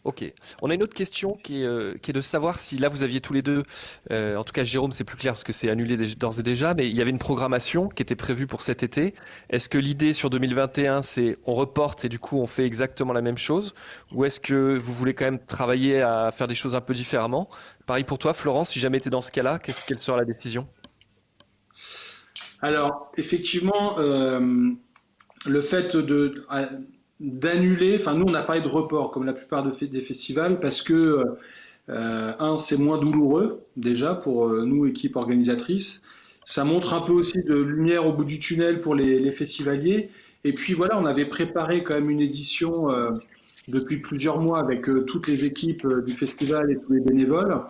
[0.05, 0.23] Ok.
[0.61, 3.01] On a une autre question qui est, euh, qui est, de savoir si là vous
[3.01, 3.63] aviez tous les deux,
[4.11, 6.75] euh, en tout cas Jérôme c'est plus clair parce que c'est annulé d'ores et déjà,
[6.75, 9.15] mais il y avait une programmation qui était prévue pour cet été.
[9.49, 13.23] Est-ce que l'idée sur 2021 c'est on reporte et du coup on fait exactement la
[13.23, 13.73] même chose?
[14.13, 17.49] Ou est-ce que vous voulez quand même travailler à faire des choses un peu différemment?
[17.87, 20.67] Pareil pour toi Florence, si jamais tu es dans ce cas-là, quelle sera la décision?
[22.61, 24.69] Alors effectivement, euh,
[25.47, 26.45] le fait de
[27.19, 27.95] d'annuler.
[27.99, 31.23] Enfin, nous, on n'a pas de report comme la plupart des festivals parce que,
[31.89, 36.01] euh, un, c'est moins douloureux déjà pour euh, nous, équipe organisatrice.
[36.45, 40.09] Ça montre un peu aussi de lumière au bout du tunnel pour les, festivaliers.
[40.43, 43.11] Et puis voilà, on avait préparé quand même une édition euh,
[43.67, 47.61] depuis plusieurs mois avec toutes les équipes du festival et tous les bénévoles.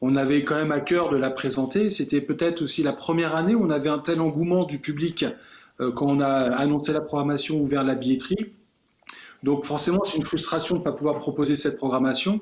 [0.00, 1.90] On avait quand même à cœur de la présenter.
[1.90, 5.26] C'était peut-être aussi la première année où on avait un tel engouement du public
[5.78, 8.52] quand on a annoncé la programmation ouvert la billetterie.
[9.42, 12.40] Donc forcément, c'est une frustration de ne pas pouvoir proposer cette programmation.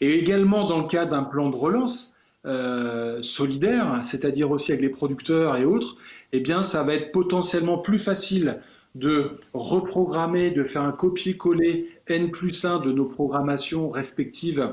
[0.00, 2.14] Et également dans le cas d'un plan de relance
[2.46, 5.96] euh, solidaire, c'est-à-dire aussi avec les producteurs et autres,
[6.32, 8.60] eh bien, ça va être potentiellement plus facile
[8.94, 14.68] de reprogrammer, de faire un copier-coller N plus 1 de nos programmations respectives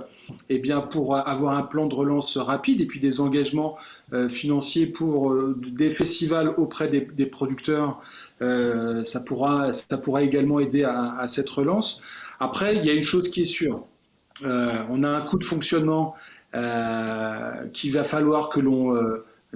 [0.49, 3.77] eh bien, pour avoir un plan de relance rapide et puis des engagements
[4.13, 7.97] euh, financiers pour euh, des festivals auprès des, producteurs.
[8.41, 12.01] Euh, ça, pourra, ça pourra également aider à, cette relance.
[12.39, 13.85] Après, il y a une chose qui est sûre.
[14.43, 16.15] on a un coût de fonctionnement
[17.73, 18.97] qu'il va falloir que l'on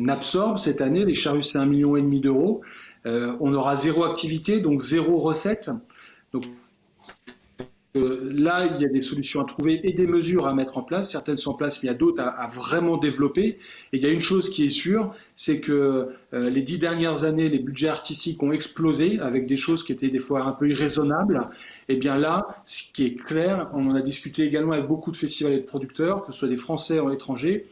[0.08, 1.04] absorbe cette année.
[1.04, 2.62] Les charrues, c'est un million et demi d'euros.
[3.06, 5.70] Euh, on aura zéro activité, donc zéro recette.
[6.34, 6.46] Donc,
[7.96, 11.12] là, il y a des solutions à trouver et des mesures à mettre en place.
[11.12, 13.48] Certaines sont en place, mais il y a d'autres à, vraiment développer.
[13.48, 13.58] Et
[13.94, 17.48] il y a une chose qui est sûre, c'est que euh, les dix dernières années,
[17.48, 21.50] les budgets artistiques ont explosé avec des choses qui étaient des fois un peu irraisonnables.
[21.88, 25.12] Et eh bien là, ce qui est clair, on en a discuté également avec beaucoup
[25.12, 27.66] de festivals et de producteurs, que ce soit des Français ou étrangers,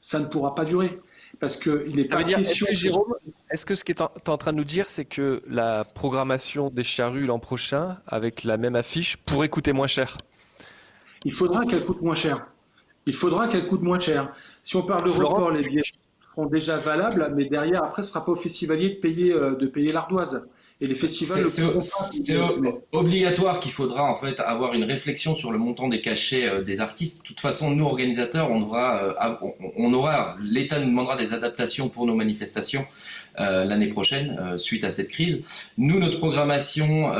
[0.00, 0.98] ça ne pourra pas durer
[1.40, 3.14] parce qu'il est pas Est-ce que, Jérôme,
[3.50, 6.70] est-ce que ce que tu es en train de nous dire, c'est que la programmation
[6.70, 10.18] des charrues l'an prochain, avec la même affiche, pourrait coûter moins cher?
[11.24, 12.46] Il faudra qu'elle coûte moins cher.
[13.06, 14.32] Il faudra qu'elle coûte moins cher.
[14.62, 15.82] Si on parle de report, les billets
[16.30, 19.54] seront déjà valables, mais derrière, après, ce ne sera pas au festivalier de payer, euh,
[19.54, 20.42] de payer l'ardoise.
[20.80, 21.48] Et les festivals.
[21.48, 22.36] C'est
[22.92, 26.80] obligatoire qu'il faudra en fait avoir une réflexion sur le montant des cachets euh, des
[26.80, 27.18] artistes.
[27.18, 31.88] De toute façon, nous organisateurs, on devra, euh, on, aura, l'État nous demandera des adaptations
[31.88, 32.86] pour nos manifestations
[33.38, 35.44] l'année prochaine suite à cette crise.
[35.78, 37.12] Nous, notre programmation,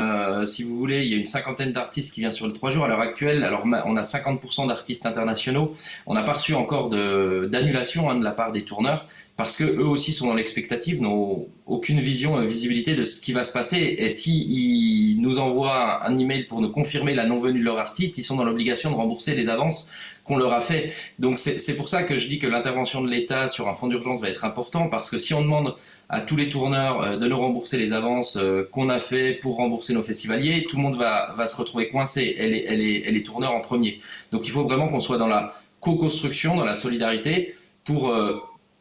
[0.45, 2.85] si vous voulez, il y a une cinquantaine d'artistes qui vient sur les trois jours.
[2.85, 5.73] À l'heure actuelle, alors on a 50% d'artistes internationaux.
[6.05, 9.85] On n'a pas reçu encore d'annulation hein, de la part des tourneurs parce que eux
[9.85, 13.95] aussi sont dans l'expectative, n'ont aucune vision, euh, visibilité de ce qui va se passer.
[13.97, 18.23] Et s'ils nous envoient un email pour nous confirmer la non-venue de leur artiste, ils
[18.23, 19.89] sont dans l'obligation de rembourser les avances
[20.25, 20.91] qu'on leur a fait.
[21.19, 24.21] Donc c'est pour ça que je dis que l'intervention de l'État sur un fonds d'urgence
[24.21, 25.75] va être important, parce que si on demande
[26.09, 29.55] à tous les tourneurs euh, de nous rembourser les avances euh, qu'on a fait pour
[29.57, 33.03] rembourser nos festivaliers, tout le monde va, va se retrouver coincé, elle est, elle est,
[33.05, 33.99] elle est tourneurs en premier.
[34.31, 38.11] Donc il faut vraiment qu'on soit dans la co-construction, dans la solidarité, pour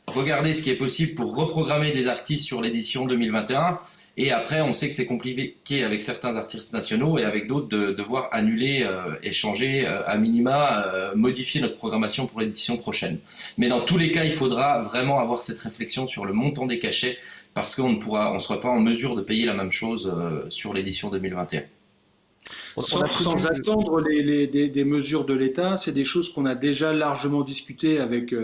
[0.06, 3.80] regarder ce qui est possible pour reprogrammer des artistes sur l'édition 2021.
[4.16, 7.92] Et après, on sait que c'est compliqué avec certains artistes nationaux et avec d'autres de
[7.92, 13.18] devoir annuler, euh, échanger, euh, à minima, euh, modifier notre programmation pour l'édition prochaine.
[13.58, 16.78] Mais dans tous les cas, il faudra vraiment avoir cette réflexion sur le montant des
[16.78, 17.18] cachets
[17.54, 20.12] parce qu'on ne pourra, on sera pas en mesure de payer la même chose
[20.48, 21.62] sur l'édition 2021.
[22.76, 28.00] Sans, attendre les, des, mesures de l'État, c'est des choses qu'on a déjà largement discutées
[28.00, 28.34] avec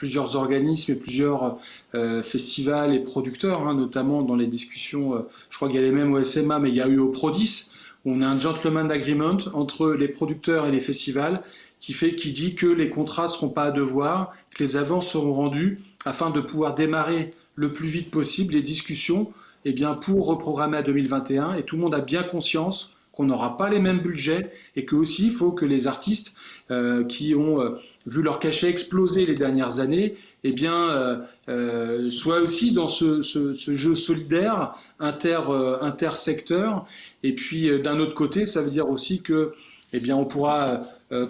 [0.00, 1.58] plusieurs organismes et plusieurs
[1.94, 5.82] euh, festivals et producteurs, hein, notamment dans les discussions, euh, je crois qu'il y a
[5.82, 7.70] les mêmes au SMA, mais il y a eu au Prodis,
[8.06, 11.42] où on a un gentleman agreement entre les producteurs et les festivals
[11.80, 15.06] qui, fait, qui dit que les contrats ne seront pas à devoir, que les avances
[15.06, 19.30] seront rendues afin de pouvoir démarrer le plus vite possible les discussions
[19.66, 21.52] eh bien, pour reprogrammer à 2021.
[21.56, 24.96] Et tout le monde a bien conscience qu'on n'aura pas les mêmes budgets et que
[24.96, 26.34] aussi il faut que les artistes
[26.70, 32.40] euh, qui ont euh, vu leur cachet exploser les dernières années, eh bien, euh, soient
[32.40, 35.40] aussi dans ce, jeu solidaire inter
[35.82, 36.86] intersecteur.
[37.22, 39.52] Et puis d'un autre côté, ça veut dire aussi que,
[39.92, 40.80] eh bien, on pourra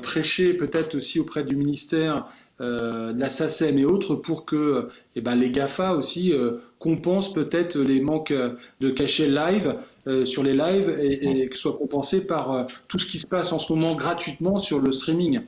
[0.00, 2.26] prêcher peut-être aussi auprès du ministère
[2.60, 6.32] de la SACEM et autres pour que eh ben, les GAFA aussi
[6.80, 12.26] compensent peut-être les manques de cachets live euh, sur les lives et, que soit compensé
[12.26, 15.40] par euh, tout ce qui se passe en ce moment gratuitement sur le streaming.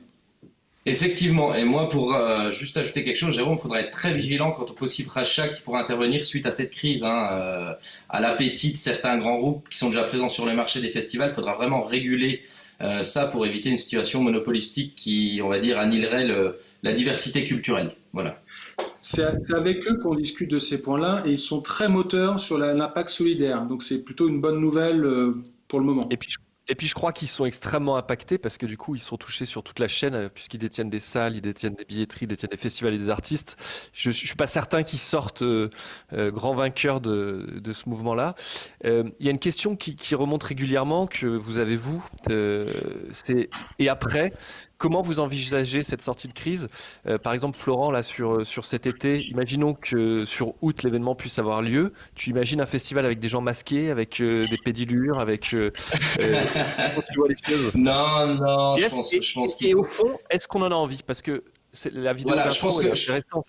[0.85, 4.51] Effectivement, et moi pour euh, juste ajouter quelque chose, Jérôme, il faudra être très vigilant
[4.51, 7.03] quant au possible rachat qui pourra intervenir suite à cette crise.
[7.03, 7.75] Hein,
[8.09, 11.29] à l'appétit de certains grands groupes qui sont déjà présents sur le marché des festivals,
[11.31, 12.41] il faudra vraiment réguler
[13.01, 16.27] ça pour éviter une situation monopolistique qui, on va dire, annihilerait
[16.83, 17.95] la diversité culturelle.
[18.11, 18.42] Voilà.
[19.01, 23.09] C'est avec eux qu'on discute de ces points-là et ils sont très moteurs sur l'impact
[23.09, 23.65] solidaire.
[23.65, 25.05] Donc c'est plutôt une bonne nouvelle
[25.67, 26.07] pour le moment.
[26.09, 26.29] Et puis
[26.69, 29.43] et puis je crois qu'ils sont extrêmement impactés parce que du coup ils sont touchés
[29.43, 32.51] sur toute la chaîne euh, puisqu'ils détiennent des salles, ils détiennent des billetteries, ils détiennent
[32.51, 33.57] des festivals et des artistes.
[33.91, 35.69] Je, je suis pas certain qu'ils sortent euh,
[36.13, 38.35] euh, grands vainqueurs de, ce mouvement-là.
[38.83, 42.03] Il y a une question qui, qui, remonte régulièrement que vous avez vous,
[43.09, 44.31] c'est et après
[44.83, 46.67] Comment vous envisagez cette sortie de crise?
[47.07, 51.15] Euh, Par exemple, Florent, là, sur, euh, sur cet été, imaginons que sur août, l'événement
[51.15, 51.93] puisse avoir lieu.
[52.15, 55.43] Tu imagines un festival avec des gens masqués, avec euh, des pédilures, avec.
[55.43, 55.71] tu
[57.15, 57.71] vois les choses?
[57.75, 61.01] Non, non, je pense, je pense Et au fond, est-ce qu'on en a envie?
[61.01, 61.45] Parce que
[61.93, 63.47] la vidéo voilà, je pense que est intéressante.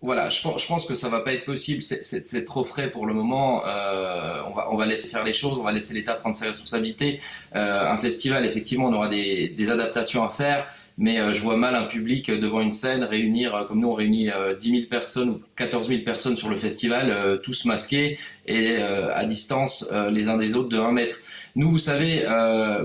[0.00, 1.82] Voilà, je pense, je pense que ça va pas être possible.
[1.82, 3.66] C'est trop frais pour le moment.
[3.66, 6.46] Euh, on, va, on va laisser faire les choses, on va laisser l'État prendre ses
[6.46, 7.20] responsabilités.
[7.56, 11.56] Euh, un festival, effectivement, on aura des, des adaptations à faire, mais euh, je vois
[11.56, 14.30] mal un public devant une scène réunir, euh, comme nous, on réunit
[14.60, 19.92] 10 000 personnes ou 14 000 personnes sur le festival, tous masqués et à distance
[20.12, 21.16] les uns des autres de 1 mètre.
[21.56, 22.24] Nous, vous savez,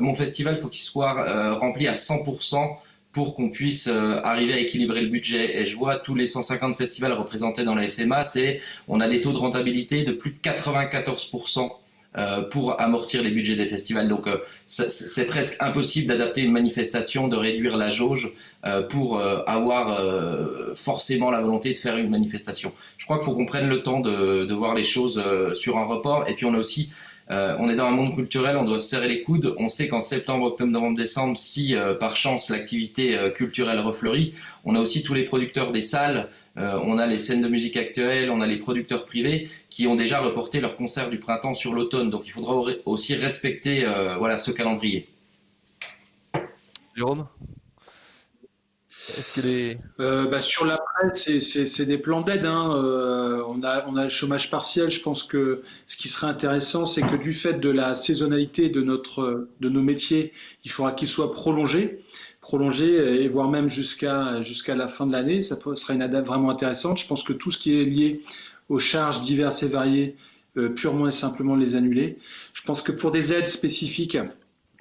[0.02, 2.24] mon festival, faut qu'il soit rempli à 100
[3.14, 5.60] pour qu'on puisse euh, arriver à équilibrer le budget.
[5.60, 9.22] Et je vois tous les 150 festivals représentés dans la SMA, c'est on a des
[9.22, 11.70] taux de rentabilité de plus de 94%
[12.16, 14.10] euh, pour amortir les budgets des festivals.
[14.10, 18.34] Donc euh, c'est presque impossible d'adapter une manifestation, de réduire la jauge
[18.90, 20.00] pour avoir
[20.76, 22.72] forcément la volonté de faire une manifestation.
[22.98, 25.22] Je crois qu'il faut qu'on prenne le temps de, de voir les choses
[25.54, 26.28] sur un report.
[26.30, 26.90] Et puis on a aussi
[27.32, 29.56] euh, on est dans un monde culturel, on doit se serrer les coudes.
[29.58, 34.34] On sait qu'en septembre, octobre, novembre, décembre, si euh, par chance l'activité euh, culturelle refleurit,
[34.66, 38.30] on a aussi tous les producteurs des salles, on a les scènes de musique actuelles,
[38.30, 42.12] on a les producteurs privés qui ont déjà reporté leur concert du printemps sur l'automne.
[42.12, 42.56] Donc il faudra
[42.86, 43.88] aussi respecter
[44.20, 45.08] voilà ce calendrier.
[46.96, 47.26] Jérôme?
[50.00, 52.46] Euh, bah, sur la presse, c'est des plans d'aide.
[52.46, 52.74] Hein.
[52.76, 54.90] Euh, on, a, le chômage partiel.
[54.90, 58.82] Je pense que ce qui serait intéressant, c'est que du fait de la saisonnalité de,
[58.82, 62.04] nos métiers, il faudra qu'il soit prolongé,
[62.42, 64.42] prolongé et voire même jusqu'à
[64.76, 65.42] la fin de l'année.
[65.42, 66.98] Ça sera une aide vraiment intéressante.
[66.98, 68.22] Je pense que tout ce qui est lié
[68.70, 70.16] aux charges diverses et variées,
[70.56, 72.20] euh, purement et simplement les annuler.
[72.54, 74.20] Je pense que pour des aides spécifiques,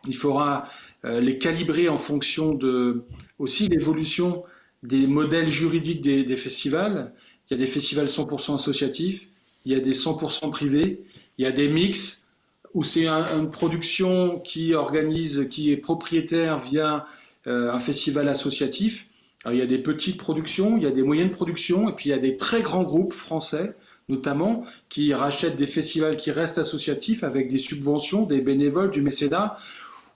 [0.06, 0.68] il faudra
[1.04, 3.04] les calibrer en fonction de
[3.38, 4.44] aussi l'évolution
[4.82, 7.12] des modèles juridiques des, festivals.
[7.48, 9.28] Il y a des festivals 100% associatifs,
[9.64, 11.02] il y a des 100% privés,
[11.38, 12.26] il y a des mix
[12.74, 17.06] où c'est une production qui organise, qui est propriétaire via
[17.46, 19.06] euh, un festival associatif.
[19.50, 22.12] il y a des petites productions, il y a des moyennes productions, et puis il
[22.12, 23.74] y a des très grands groupes français,
[24.08, 29.58] notamment, qui rachètent des festivals qui restent associatifs avec des subventions, des bénévoles, du mécénat,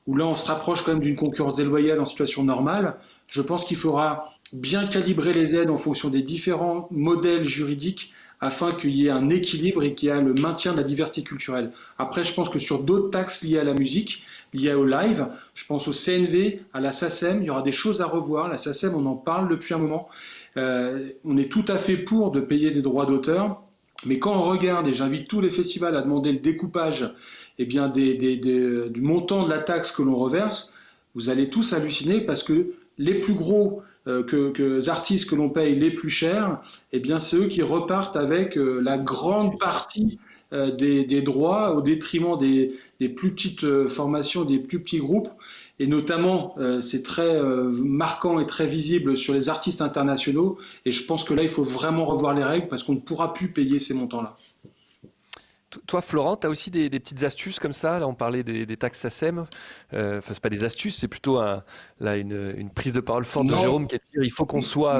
[0.07, 2.97] où là on se rapproche quand même d'une concurrence déloyale en situation normale.
[3.27, 8.71] Je pense qu'il faudra bien calibrer les aides en fonction des différents modèles juridiques afin
[8.71, 11.73] qu'il y ait un équilibre et qu'il y ait le maintien de la diversité culturelle.
[11.99, 15.65] Après, je pense que sur d'autres taxes liées à la musique, liées au live, je
[15.67, 18.49] pense au CNV, à la SACEM, il y aura des choses à revoir.
[18.49, 20.09] La SACEM, on en parle depuis un moment.
[20.57, 23.63] Euh, on est tout à fait pour de payer des droits d'auteur,
[24.07, 27.11] mais quand on regarde, et j'invite tous les festivals à demander le découpage
[27.59, 30.73] eh bien, du montant de la taxe que l'on reverse,
[31.15, 35.91] vous allez tous halluciner parce que les plus gros euh, artistes que l'on paye les
[35.91, 36.61] plus chers,
[36.93, 40.19] eh bien, c'est eux qui repartent avec euh, la grande partie
[40.53, 45.29] euh, des, droits au détriment des, des, plus petites formations, des plus petits groupes.
[45.79, 50.57] Et notamment, c'est très marquant et très visible sur les artistes internationaux.
[50.87, 53.35] Et je pense que là, il faut vraiment revoir les règles parce qu'on ne pourra
[53.35, 54.39] plus payer ces montants-là.
[55.87, 57.99] Toi, Florent, tu as aussi des, petites astuces comme ça?
[57.99, 59.47] Là, on parlait des, taxes SACEM.
[59.93, 61.41] Euh, enfin, c'est pas des astuces, c'est plutôt
[62.01, 64.99] là, une, prise de parole forte de Jérôme qui dit il faut qu'on soit.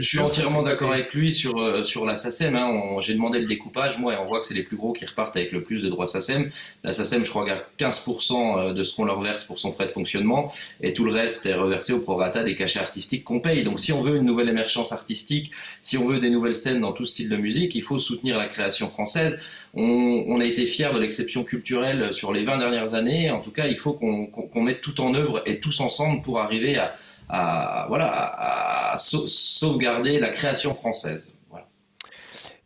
[0.00, 2.56] Je suis entièrement d'accord avec lui sur, euh, sur la SACEM.
[2.56, 2.96] Hein.
[3.00, 5.36] J'ai demandé le découpage, moi, et on voit que c'est les plus gros qui repartent
[5.36, 6.48] avec le plus de droits SACEM.
[6.82, 9.90] La SACEM, je crois, garde 15% de ce qu'on leur verse pour son frais de
[9.90, 13.62] fonctionnement, et tout le reste est reversé au prorata des cachets artistiques qu'on paye.
[13.62, 15.50] Donc, si on veut une nouvelle émergence artistique,
[15.82, 18.46] si on veut des nouvelles scènes dans tout style de musique, il faut soutenir la
[18.46, 19.38] création française.
[19.74, 23.30] On, on a été fiers de l'exception culturelle sur les 20 dernières années.
[23.30, 26.78] En tout cas, il faut qu'on mette tout en œuvre et tous ensemble pour arriver
[26.78, 26.94] à,
[27.30, 31.32] à voilà, à, sauvegarder la création française.
[31.48, 31.68] Voilà.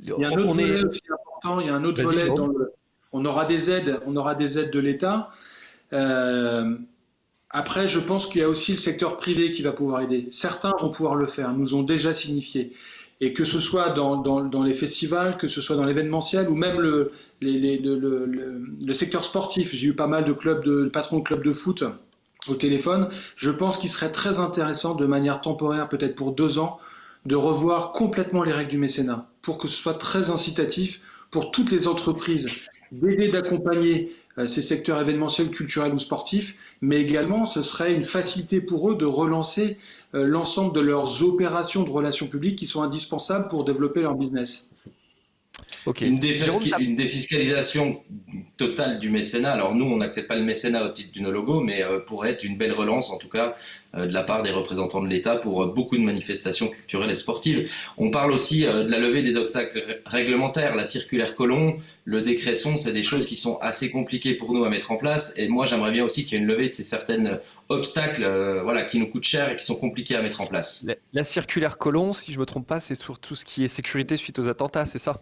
[0.00, 1.60] Il y a un autre volet aussi important.
[1.60, 2.28] Il y a un autre volet.
[2.28, 2.72] Dans le,
[3.12, 4.00] on aura des aides.
[4.06, 5.30] On aura des aides de l'État.
[5.92, 6.76] Euh,
[7.50, 10.26] après, je pense qu'il y a aussi le secteur privé qui va pouvoir aider.
[10.30, 12.72] Certains vont pouvoir le faire, nous ont déjà signifié.
[13.20, 16.80] Et que ce soit dans, dans, les festivals, que ce soit dans l'événementiel ou même
[16.80, 19.72] le, le, le, secteur sportif.
[19.72, 21.84] J'ai eu pas mal de clubs de, patrons de clubs de foot
[22.48, 23.08] au téléphone.
[23.36, 26.78] Je pense qu'il serait très intéressant, de manière temporaire, peut-être pour deux ans,
[27.26, 31.70] de revoir complètement les règles du mécénat pour que ce soit très incitatif pour toutes
[31.70, 37.92] les entreprises d'aider, d'accompagner euh, ces secteurs événementiels, culturels ou sportifs, mais également ce serait
[37.92, 39.78] une facilité pour eux de relancer
[40.14, 44.68] euh, l'ensemble de leurs opérations de relations publiques qui sont indispensables pour développer leur business.
[46.00, 48.02] Une, défiscalisation
[48.56, 49.52] totale du mécénat.
[49.52, 52.44] Alors nous, on n'accepte pas le mécénat au titre d'une logo, mais euh, pourrait être
[52.44, 53.54] une belle relance, en tout cas,
[53.94, 57.14] euh, de la part des représentants de l'État pour euh, beaucoup de manifestations culturelles et
[57.14, 57.70] sportives.
[57.98, 62.76] On parle aussi de la levée des obstacles réglementaires, la circulaire Colomb, le décret son,
[62.76, 65.34] c'est des choses qui sont assez compliquées pour nous à mettre en place.
[65.38, 67.38] Et moi, j'aimerais bien aussi qu'il y ait une levée de ces certains
[67.68, 68.24] obstacles,
[68.62, 70.86] voilà, qui nous coûtent cher et qui sont compliqués à mettre en place.
[71.12, 74.16] La, circulaire Colomb, si je me trompe pas, c'est sur tout ce qui est sécurité
[74.16, 75.20] suite aux attentats, c'est ça?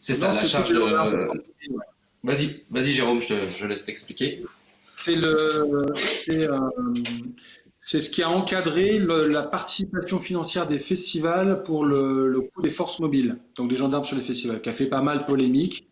[0.00, 1.30] C'est ça, la charge de.
[2.22, 4.42] Vas-y, vas-y Jérôme, je, te, je laisse t'expliquer.
[4.96, 6.58] C'est le, c'est, euh,
[7.80, 12.98] ce qui a encadré la participation financière des festivals pour le, le, coût des forces
[12.98, 15.88] mobiles, donc des gendarmes sur les festivals, qui a fait pas mal polémique,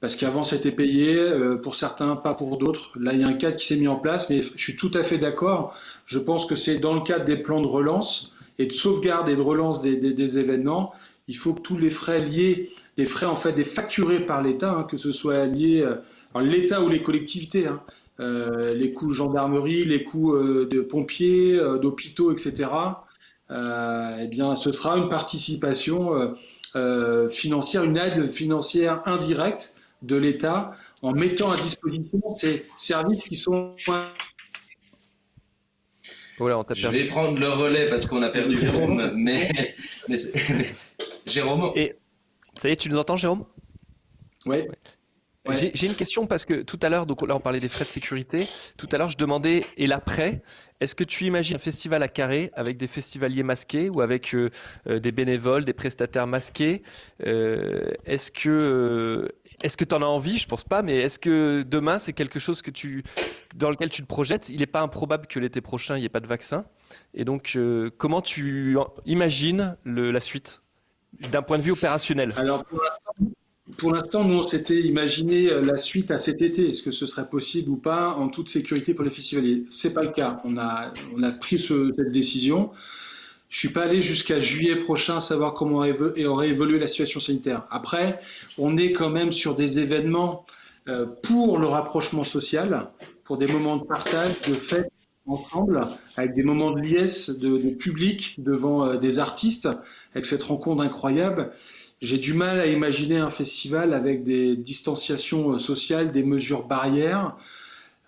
[0.00, 2.92] parce qu'avant c'était payé, euh, pour certains, pas pour d'autres.
[2.98, 4.90] Là, il y a un cadre qui s'est mis en place, mais je suis tout
[4.94, 5.76] à fait d'accord.
[6.06, 9.36] Je pense que c'est dans le cadre des plans de relance et de sauvegarde et
[9.36, 10.92] de relance des, des, des événements,
[11.28, 12.70] il faut que tous les frais liés
[13.00, 16.42] les frais en fait des facturés par l'État, hein, que ce soit lié à euh,
[16.42, 17.80] l'État ou les collectivités, hein,
[18.20, 22.68] euh, les coûts de gendarmerie, les coûts euh, de pompiers, d'hôpitaux, etc.
[23.50, 26.36] eh bien, ce sera une participation
[27.30, 30.72] financière, une aide financière indirecte de l'État
[31.02, 33.74] en mettant à disposition ces services qui sont
[36.38, 39.50] voilà, Je vais prendre le relais parce qu'on a perdu Jérôme, mais,
[40.08, 40.16] mais,
[41.26, 41.72] Jérôme.
[41.76, 41.99] Et
[42.60, 43.46] ça y est, tu nous entends, Jérôme?
[44.44, 44.68] Oui.
[45.50, 47.90] J'ai une question parce que tout à l'heure, donc là on parlait des frais de
[47.90, 48.46] sécurité.
[48.76, 50.42] Tout à l'heure, je demandais et l'après.
[50.80, 54.50] Est-ce que tu imagines un festival à carré avec des festivaliers masqués ou avec euh,
[54.86, 56.82] euh, des bénévoles, des prestataires masqués?
[57.26, 59.30] Euh, Est-ce que
[59.62, 60.36] est-ce que tu en as envie?
[60.36, 63.02] Je pense pas, mais est-ce que demain c'est quelque chose que tu
[63.56, 64.50] dans lequel tu te projettes?
[64.50, 66.66] Il n'est pas improbable que l'été prochain il n'y ait pas de vaccin.
[67.14, 67.58] Et donc,
[67.96, 70.60] comment tu imagines le, la suite?
[71.30, 72.64] D'un point de vue opérationnel Alors,
[73.78, 76.70] pour l'instant, nous, on s'était imaginé euh, la suite à cet été.
[76.70, 79.64] Est-ce que ce serait possible ou pas en toute sécurité pour les festivaliers?
[79.68, 80.40] C'est pas le cas.
[80.44, 82.70] On a, on a pris cette décision.
[83.48, 87.66] Je suis pas allé jusqu'à juillet prochain savoir comment aurait évolué la situation sanitaire.
[87.70, 88.20] Après,
[88.58, 90.46] on est quand même sur des événements
[90.88, 92.90] euh, pour le rapprochement social,
[93.24, 94.90] pour des moments de partage, de fête
[95.30, 99.68] ensemble, avec des moments de liesse, de, public devant euh, des artistes,
[100.14, 101.52] avec cette rencontre incroyable.
[102.00, 107.36] J'ai du mal à imaginer un festival avec des distanciations euh, sociales, des mesures barrières.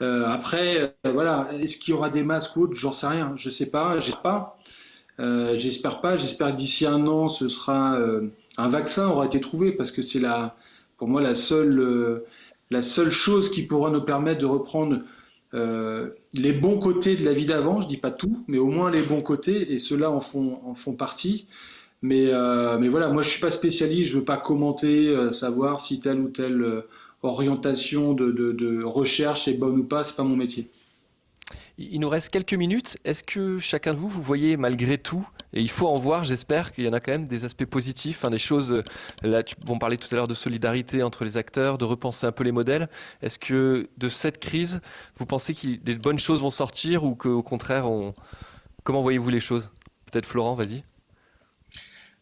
[0.01, 2.75] Euh, après, voilà, est-ce qu'il y aura des masques ou autres?
[2.75, 4.59] J'en sais rien, je sais pas, j'espère pas.
[5.55, 6.17] j'espère pas.
[6.17, 7.97] J'espère que d'ici un an, ce sera
[8.57, 10.21] un vaccin aura été trouvé parce que c'est
[10.99, 12.25] pour moi la seule,
[12.71, 15.03] la seule chose qui pourra nous permettre de reprendre
[15.53, 19.03] les bons côtés de la vie d'avant, je dis pas tout, mais au moins les
[19.03, 21.47] bons côtés, et ceux-là en font, en font partie.
[22.03, 25.81] Mais, euh, mais voilà, moi je suis pas spécialiste, je veux pas commenter, euh, savoir
[25.81, 26.83] si telle ou telle
[27.23, 30.69] orientation de, de, de, recherche est bonne ou pas, c'est pas mon métier.
[31.79, 32.99] Il nous reste quelques minutes.
[33.05, 36.73] Est-ce que chacun de vous, vous voyez malgré tout, et il faut en voir, j'espère
[36.73, 38.83] qu'il y en a quand même des aspects positifs, hein, des choses, euh,
[39.23, 42.33] là, tu vont parler tout à l'heure de solidarité entre les acteurs, de repenser un
[42.33, 42.89] peu les modèles.
[43.23, 44.81] Est-ce que de cette crise,
[45.17, 48.13] vous pensez que des bonnes choses vont sortir ou qu'au contraire, on...
[48.85, 49.73] comment voyez-vous les choses?
[50.11, 50.85] Peut-être Florent, vas-y.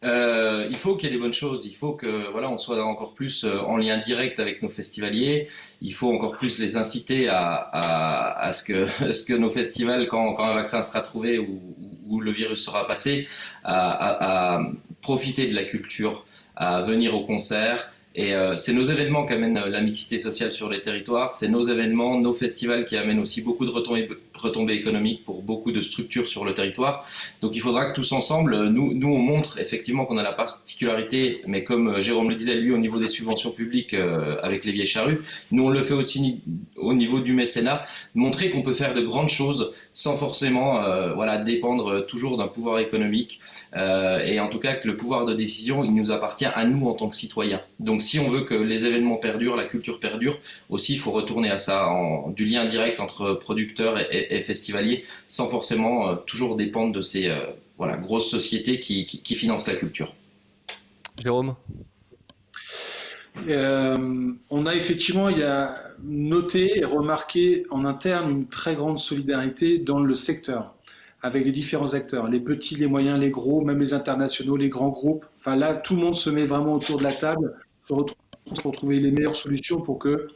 [0.03, 1.65] Euh, il faut qu'il y ait des bonnes choses.
[1.65, 5.47] Il faut que voilà, on soit encore plus euh, en lien direct avec nos festivaliers.
[5.81, 10.07] Il faut encore plus les inciter à, à, à ce, que, ce que nos festivals,
[10.07, 11.61] quand, quand un vaccin sera trouvé ou,
[12.07, 13.27] ou le virus sera passé,
[13.63, 14.61] à, à,
[15.01, 16.25] profiter de la culture,
[16.55, 20.51] à venir au concert, et euh, c'est nos événements qui amènent euh, la mixité sociale
[20.51, 25.23] sur les territoires, c'est nos événements, nos festivals qui amènent aussi beaucoup de retombées, économiques
[25.23, 27.07] pour beaucoup de structures sur le territoire.
[27.41, 30.33] Donc il faudra que tous ensemble, euh, nous, nous on montre effectivement qu'on a la
[30.33, 33.95] particularité, mais comme Jérôme le disait lui au niveau des subventions publiques
[34.43, 36.41] avec les vieilles charrues, nous on le fait aussi
[36.75, 37.83] au niveau du mécénat,
[38.13, 40.81] montrer qu'on peut faire de grandes choses sans forcément
[41.15, 43.39] voilà dépendre toujours d'un pouvoir économique
[43.75, 46.93] et en tout cas que le pouvoir de décision il nous appartient à nous en
[46.93, 47.61] tant que citoyens.
[47.79, 50.37] Donc si on veut que les événements perdurent, la culture perdure,
[50.69, 55.47] aussi il faut retourner à ça, en, du lien direct entre producteurs et, festivaliers, sans
[55.47, 57.45] forcément euh, toujours dépendre de ces euh,
[57.77, 60.13] voilà, grosses sociétés qui, qui financent la culture.
[61.21, 61.55] Jérôme?
[63.47, 69.77] On a effectivement il y a noté et remarqué en interne une très grande solidarité
[69.77, 70.73] dans le secteur
[71.23, 74.89] avec les différents acteurs, les petits, les moyens, les gros, même les internationaux, les grands
[74.89, 75.25] groupes.
[75.39, 77.55] Enfin là, tout le monde se met vraiment autour de la table
[77.87, 80.27] pour trouver les meilleures solutions pour que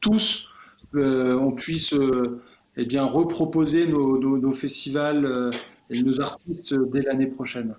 [0.00, 0.48] tous
[0.94, 2.40] euh, on puisse euh,
[2.76, 5.50] eh bien reproposer nos, festivals euh,
[5.90, 7.74] et nos artistes dès l'année prochaine.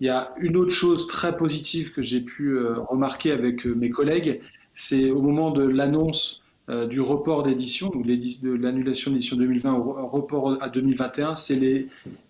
[0.00, 4.40] Il y a une autre chose très positive que j'ai pu remarquer avec mes collègues,
[4.72, 9.72] c'est au moment de l'annonce euh, du report d'édition, donc de l'annulation de l'édition 2020
[9.74, 11.88] au report à 2021, c'est les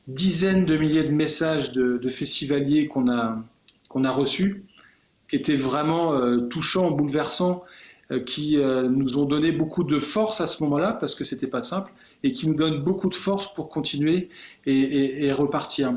[0.08, 3.42] dizaines de milliers de messages de, festivaliers qu'on a,
[3.90, 4.64] qu'on a reçus,
[5.32, 7.64] étaient vraiment euh, touchants, bouleversants,
[8.10, 11.62] euh, qui nous ont donné beaucoup de force à ce moment-là, parce que c'était pas
[11.62, 14.28] simple, et qui nous donnent beaucoup de force pour continuer
[14.66, 15.94] et, repartir.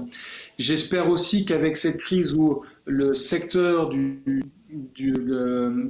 [0.57, 4.43] J'espère aussi qu'avec cette crise où le secteur du,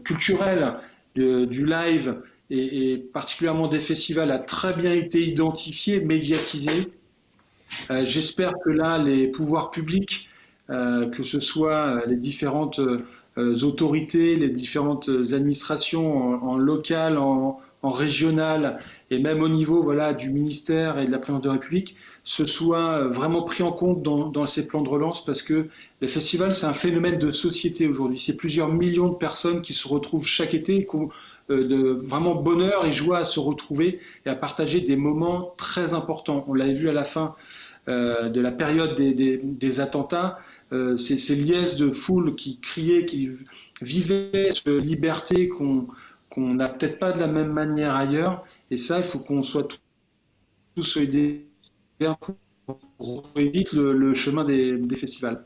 [0.04, 0.74] culturel,
[1.16, 2.16] du live,
[2.50, 6.92] et, particulièrement des festivals, a très bien été identifié, médiatisé.
[7.90, 10.30] Euh, j'espère que là, les pouvoirs publics,
[10.70, 13.06] euh, que ce soit les différentes euh,
[13.38, 18.80] autorités, les différentes administrations en, local, en, régional
[19.12, 22.44] et même au niveau voilà, du ministère et de la présidence de la République, se
[22.46, 25.68] soient vraiment pris en compte dans, dans ces plans de relance parce que
[26.02, 28.18] les festivals, c'est un phénomène de société aujourd'hui.
[28.18, 30.88] C'est plusieurs millions de personnes qui se retrouvent chaque été
[31.52, 35.94] euh, de vraiment bonheur et joie à se retrouver et à partager des moments très
[35.94, 36.44] importants.
[36.48, 37.36] On l'avait vu à la fin
[37.88, 40.40] euh, de la période des, attentats,
[40.74, 43.30] euh, ces, liesses de foule qui criaient, qui
[43.82, 45.88] vivaient cette liberté qu'on
[46.38, 48.46] n'a peut-être pas de la même manière ailleurs.
[48.72, 49.68] Et ça, il faut qu'on soit
[50.76, 52.18] tous solidaires
[52.66, 55.46] pour, pour vite le, chemin des festivals.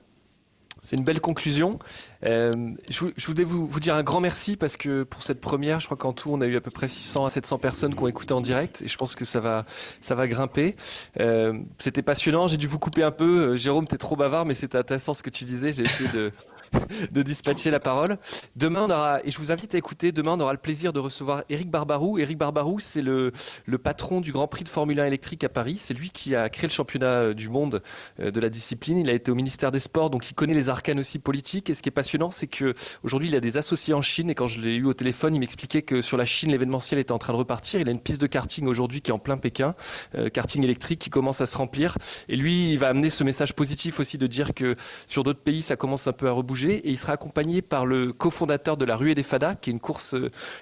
[0.81, 1.79] C'est une belle conclusion.
[2.25, 5.97] Euh, je, voulais vous, dire un grand merci parce que pour cette première, je crois
[5.97, 8.33] qu'en tout, on a eu à peu près 600 à 700 personnes qui ont écouté
[8.33, 9.65] en direct et je pense que ça va,
[10.01, 10.75] ça va grimper.
[11.19, 12.47] Euh, c'était passionnant.
[12.47, 13.51] J'ai dû vous couper un peu.
[13.51, 15.73] Euh, Jérôme, t'es trop bavard, mais c'était intéressant ce que tu disais.
[15.73, 16.31] J'ai essayé de,
[17.11, 18.17] de dispatcher la parole.
[18.55, 20.99] Demain, on aura, et je vous invite à écouter, demain, on aura le plaisir de
[20.99, 22.17] recevoir Eric Barbarou.
[22.19, 23.31] Eric Barbarou, c'est le,
[23.65, 25.75] le patron du Grand Prix de Formule 1 électrique à Paris.
[25.77, 27.81] C'est lui qui a créé le championnat euh, du monde
[28.19, 28.97] euh, de la discipline.
[28.99, 31.69] Il a été au ministère des Sports, donc il connaît les arcanes aussi politiques.
[31.69, 34.29] Et ce qui est passionnant, c'est qu'aujourd'hui, il a des associés en Chine.
[34.29, 37.11] Et quand je l'ai eu au téléphone, il m'expliquait que sur la Chine, l'événementiel était
[37.11, 37.79] en train de repartir.
[37.79, 39.75] Il a une piste de karting aujourd'hui qui est en plein Pékin,
[40.15, 41.97] euh, karting électrique qui commence à se remplir.
[42.27, 44.75] Et lui, il va amener ce message positif aussi de dire que
[45.07, 46.58] sur d'autres pays, ça commence un peu à rebouger.
[46.67, 49.79] Et il sera accompagné par le cofondateur de la Ruée des Fadas, qui est une
[49.79, 50.15] course,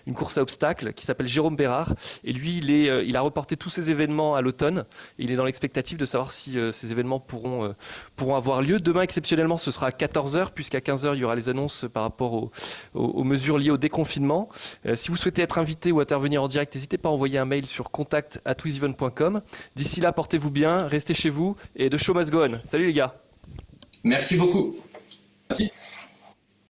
[0.06, 1.94] une course à obstacles, qui s'appelle Jérôme Bérard.
[2.24, 4.86] Et lui, il, euh, a reporté tous ces événements à l'automne.
[5.18, 7.74] Il est dans l'expectative de savoir si euh, ces événements pourront, euh,
[8.16, 8.80] pourront avoir lieu.
[8.80, 12.34] Demain, exceptionnellement, ce sera à 14h, puisqu'à 15h, il y aura les annonces par rapport
[12.34, 12.52] aux,
[12.94, 14.50] aux, mesures liées au déconfinement.
[14.94, 17.68] si vous souhaitez être invité ou intervenir en direct, n'hésitez pas à envoyer un mail
[17.68, 18.42] sur contact
[19.76, 22.60] D'ici là, portez-vous bien, restez chez vous et de show must go on.
[22.66, 23.16] Salut les gars.
[24.04, 24.76] Merci beaucoup.
[25.50, 25.72] Merci.